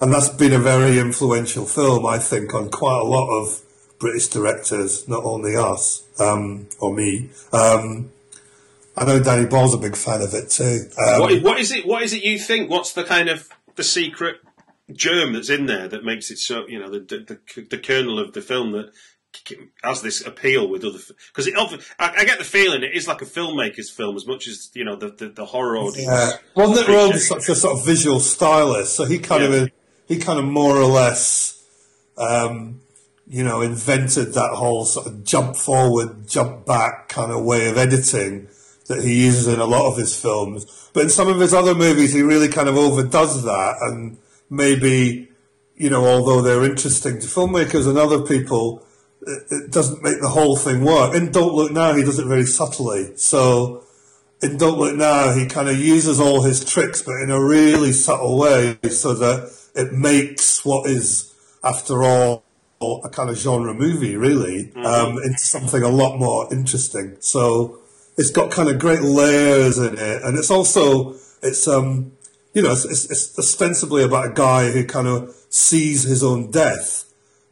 [0.00, 3.62] and that's been a very influential film, I think, on quite a lot of
[4.00, 7.30] British directors, not only us um, or me.
[7.52, 8.11] Um,
[9.02, 10.88] I know Danny Boyle's a big fan of it too.
[10.96, 11.86] Um, what, what is it?
[11.86, 12.70] What is it you think?
[12.70, 14.36] What's the kind of the secret
[14.92, 18.32] germ that's in there that makes it so you know the the, the kernel of
[18.32, 18.92] the film that
[19.82, 20.98] has this appeal with other
[21.28, 21.54] because it
[21.98, 24.84] I, I, get the feeling it is like a filmmaker's film as much as you
[24.84, 26.06] know the the, the horror audience.
[26.06, 29.62] Yeah, Roeg such a sort of visual stylist, so he kind yeah.
[29.62, 29.70] of
[30.06, 31.64] he kind of more or less,
[32.18, 32.82] um,
[33.26, 37.78] you know, invented that whole sort of jump forward, jump back kind of way of
[37.78, 38.48] editing
[38.88, 40.90] that he uses in a lot of his films.
[40.92, 44.18] But in some of his other movies, he really kind of overdoes that and
[44.50, 45.28] maybe,
[45.76, 48.84] you know, although they're interesting to filmmakers and other people,
[49.26, 51.14] it, it doesn't make the whole thing work.
[51.14, 53.16] In Don't Look Now, he does it very subtly.
[53.16, 53.84] So
[54.42, 57.92] in Don't Look Now, he kind of uses all his tricks, but in a really
[57.92, 61.32] subtle way so that it makes what is,
[61.64, 62.44] after all,
[63.04, 64.84] a kind of genre movie, really, mm-hmm.
[64.84, 67.16] um, into something a lot more interesting.
[67.20, 67.81] So
[68.16, 72.12] it's got kind of great layers in it, and it's also it's um
[72.54, 77.04] you know it's, it's ostensibly about a guy who kind of sees his own death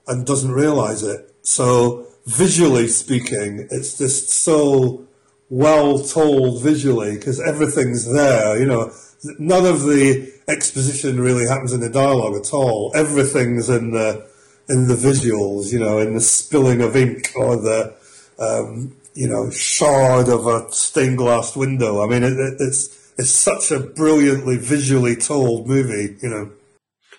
[0.06, 1.34] and doesn't realize it.
[1.42, 5.06] So visually speaking, it's just so
[5.48, 8.58] well told visually because everything's there.
[8.58, 8.92] You know,
[9.38, 12.92] none of the exposition really happens in the dialogue at all.
[12.94, 14.28] Everything's in the
[14.68, 15.72] in the visuals.
[15.72, 17.94] You know, in the spilling of ink or the
[18.38, 22.02] um, you know shard of a stained glass window.
[22.02, 26.16] I mean, it, it, it's it's such a brilliantly visually told movie.
[26.22, 26.52] You know,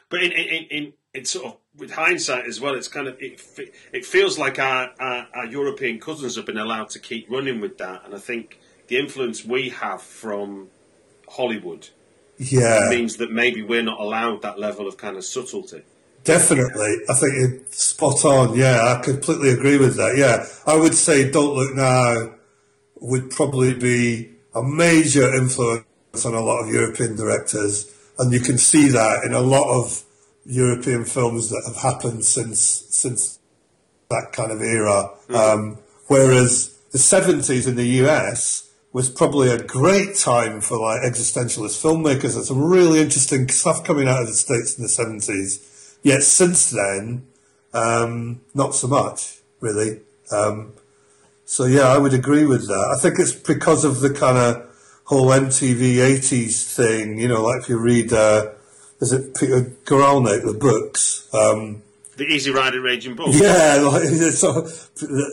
[0.10, 3.42] but in in, in, in sort of with hindsight as well, it's kind of it.
[3.94, 7.78] It feels like our, our, our European cousins have been allowed to keep running with
[7.78, 10.70] that, and I think the influence we have from
[11.30, 11.89] Hollywood,
[12.38, 15.84] yeah, means that maybe we're not allowed that level of kind of subtlety.
[16.24, 18.55] Definitely, I think you're spot on.
[18.55, 20.17] Yeah, I completely agree with that.
[20.17, 22.36] Yeah, I would say "Don't Look Now"
[22.99, 25.86] would probably be a major influence
[26.26, 30.03] on a lot of European directors, and you can see that in a lot of
[30.45, 32.59] European films that have happened since
[32.89, 33.39] since
[34.09, 35.09] that kind of era.
[35.30, 35.36] Mm.
[35.36, 41.82] Um, whereas the seventies in the US was probably a great time for like existentialist
[41.82, 42.34] filmmakers.
[42.34, 45.67] There's some really interesting stuff coming out of the states in the seventies.
[46.04, 47.28] Yet since then,
[47.74, 50.02] um, not so much really.
[50.32, 50.74] Um,
[51.45, 52.95] so yeah, I would agree with that.
[52.97, 57.20] I think it's because of the kind of whole MTV '80s thing.
[57.20, 58.14] You know, like if you read.
[58.14, 58.52] Uh,
[59.02, 61.28] is it Peter Guralnick, the books?
[61.34, 61.82] Um,
[62.18, 63.34] the Easy Rider Raging Bull.
[63.34, 64.68] Yeah, like, so,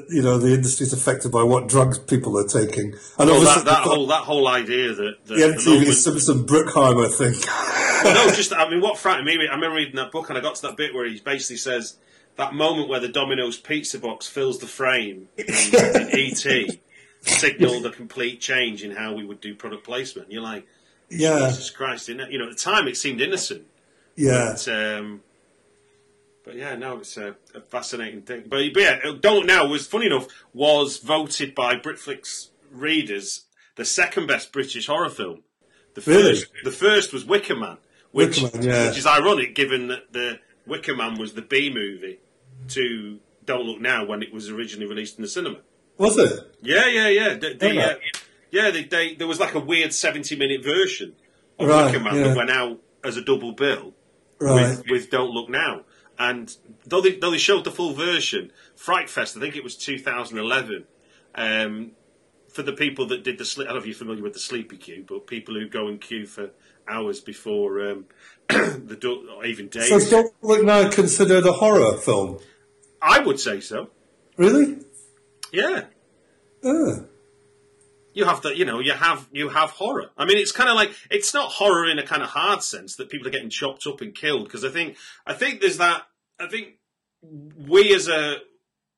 [0.08, 2.94] you know, the industry's affected by what drugs people are taking.
[3.18, 7.12] And well, that, that whole that whole idea that, that the MTV the Simpson Bruckheimer
[7.12, 7.34] thing.
[8.04, 9.34] well, no, just I mean, what frightened me.
[9.48, 11.96] I remember reading that book, and I got to that bit where he basically says
[12.36, 16.80] that moment where the Domino's pizza box fills the frame in, in ET
[17.20, 20.30] signalled a complete change in how we would do product placement.
[20.30, 20.66] You're like
[21.10, 21.48] yeah.
[21.48, 22.08] Jesus Christ!
[22.08, 23.66] You know, at the time it seemed innocent.
[24.16, 24.54] Yeah.
[24.54, 25.20] But, um,
[26.44, 28.44] but yeah, no, it's a, a fascinating thing.
[28.48, 33.44] But, but, yeah, Don't Now was funny enough was voted by Britflicks readers
[33.76, 35.42] the second best British horror film.
[35.94, 36.64] The first, really?
[36.64, 37.78] the first was Wicker Man,
[38.12, 38.88] which, Man, yeah.
[38.88, 42.20] which is ironic given that the Wicker Man was the B movie
[42.68, 45.58] to Don't Look Now when it was originally released in the cinema.
[45.96, 46.56] Was it?
[46.62, 47.34] Yeah, yeah, yeah.
[47.34, 47.94] The, the, uh,
[48.50, 51.14] yeah, they, they, there was like a weird seventy-minute version
[51.58, 52.28] of right, Wicker Man yeah.
[52.28, 53.94] that went out as a double bill
[54.38, 54.78] right.
[54.78, 55.82] with, with Don't Look Now.
[56.18, 56.54] And
[56.86, 60.84] though they, though they showed the full version, Fright Fest, I think it was 2011.
[61.34, 61.92] Um,
[62.48, 64.40] for the people that did the sleep, I don't know if you're familiar with the
[64.40, 66.50] sleepy queue, but people who go in queue for
[66.88, 68.06] hours before um,
[68.48, 69.88] the or even days.
[69.88, 72.38] So Don't Look Now considered a horror film?
[73.00, 73.90] I would say so.
[74.36, 74.78] Really?
[75.52, 75.84] Yeah.
[76.64, 77.02] Uh
[78.18, 80.10] you have the you know you have you have horror.
[80.16, 82.96] I mean, it's kind of like it's not horror in a kind of hard sense
[82.96, 86.02] that people are getting chopped up and killed because I think I think there's that
[86.40, 86.74] I think
[87.22, 88.38] we as a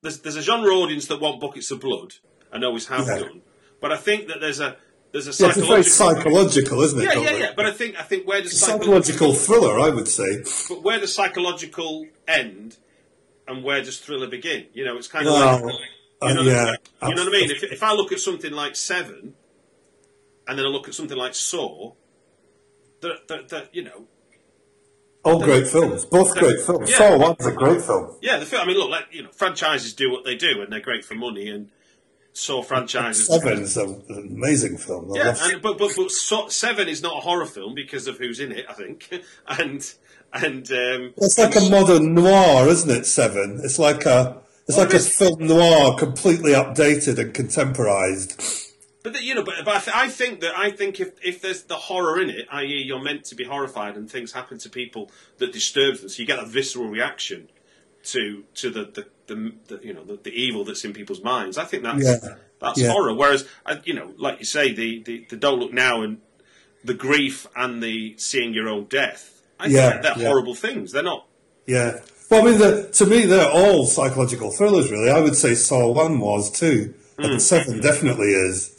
[0.03, 2.14] there's there's a genre audience that want buckets of blood
[2.51, 3.18] and always have yeah.
[3.18, 3.43] done,
[3.80, 4.78] but I think that there's a
[5.13, 7.05] there's a psychological, yeah, it's very psychological, isn't it?
[7.05, 7.53] Yeah, yeah, yeah.
[7.57, 10.45] But I think I think where does psychological thriller, I would say.
[10.69, 12.77] But where does psychological end,
[13.49, 14.67] and where does thriller begin?
[14.73, 15.75] You know, it's kind of well, like
[16.23, 16.73] you know, uh, yeah,
[17.09, 17.51] you know what I mean?
[17.51, 19.35] If, if I look at something like Seven,
[20.47, 21.93] and then I look at something like Saw,
[23.01, 24.05] that, that, that you know,
[25.25, 26.91] all great films, both great films.
[26.91, 26.99] Yeah.
[26.99, 28.17] Saw One's a great film.
[28.23, 28.63] Yeah, the film.
[28.63, 31.15] I mean, look, like you know, franchises do what they do, and they're great for
[31.15, 31.49] money.
[31.49, 31.71] And
[32.41, 33.26] Saw franchises.
[33.26, 35.12] Seven is an amazing film.
[35.12, 38.18] I yeah, and, but but, but Saw, Seven is not a horror film because of
[38.18, 39.09] who's in it, I think,
[39.47, 39.95] and
[40.32, 43.05] and um, it's like and a modern noir, isn't it?
[43.05, 43.61] Seven.
[43.62, 48.41] It's like a it's like a film noir, completely updated and contemporized.
[49.03, 51.43] But the, you know, but, but I, th- I think that I think if if
[51.43, 54.70] there's the horror in it, i.e., you're meant to be horrified and things happen to
[54.70, 57.49] people that disturbs them, so you get a visceral reaction
[58.05, 61.59] to to the the, the, the you know the, the evil that's in people's minds.
[61.59, 62.34] I think that's Yeah.
[62.61, 62.90] that's Yeah.
[62.92, 63.14] horror.
[63.14, 63.46] Whereas,
[63.84, 66.18] you know, like you say, the, the the don't look now and
[66.84, 69.42] the grief and the seeing your own death.
[69.59, 70.28] I Yeah, think they're yeah.
[70.28, 70.92] horrible things.
[70.92, 71.26] They're not.
[71.66, 72.01] Yeah.
[72.30, 75.11] Well, I mean, the, to me, they're all psychological thrillers, really.
[75.11, 76.94] I would say Saw 1 was too.
[77.18, 77.24] Hmm.
[77.32, 78.70] And 7 definitely is.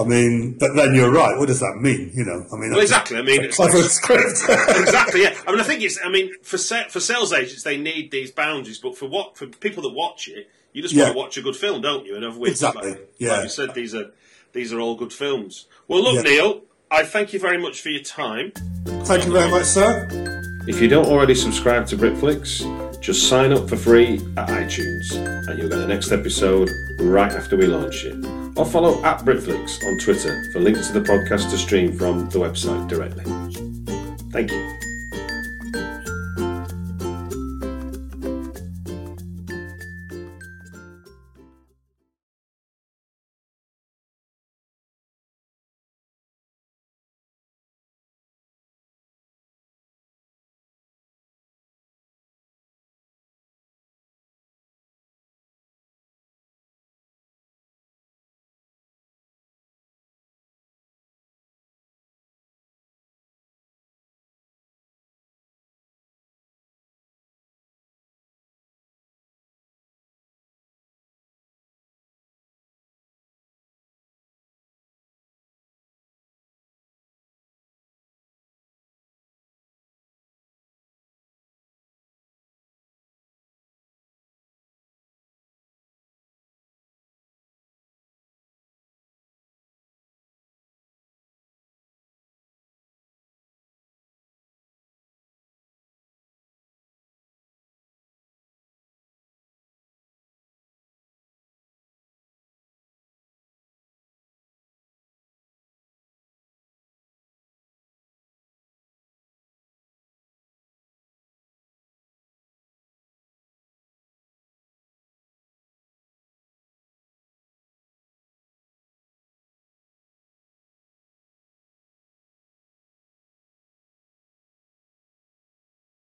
[0.00, 1.36] I mean, but then you're right.
[1.38, 2.10] What does that mean?
[2.14, 3.18] You know, I mean, Well, exactly.
[3.18, 4.38] I mean, a it's- clever script.
[4.48, 5.22] exactly.
[5.22, 5.36] Yeah.
[5.46, 5.98] I mean, I think it's.
[6.04, 9.46] I mean, for sa- for sales agents, they need these boundaries, but for what for
[9.46, 11.04] people that watch it, you just Yeah.
[11.04, 12.16] want to watch a good film, don't you?
[12.16, 13.32] And of which, Exactly, like, yeah.
[13.32, 14.10] like you said, these are
[14.52, 15.66] these are all good films.
[15.88, 16.30] Well, look, Yeah.
[16.30, 18.52] Neil, I thank you very much for your time.
[19.04, 20.08] Thank you very much, sir.
[20.66, 22.62] If you don't already subscribe to Britflicks,
[23.00, 25.12] just sign up for free at iTunes,
[25.48, 28.24] and you'll get the next episode right after we launch it.
[28.56, 32.38] Or follow at Britflicks on Twitter for links to the podcast to stream from the
[32.38, 33.24] website directly.
[34.32, 34.89] Thank you.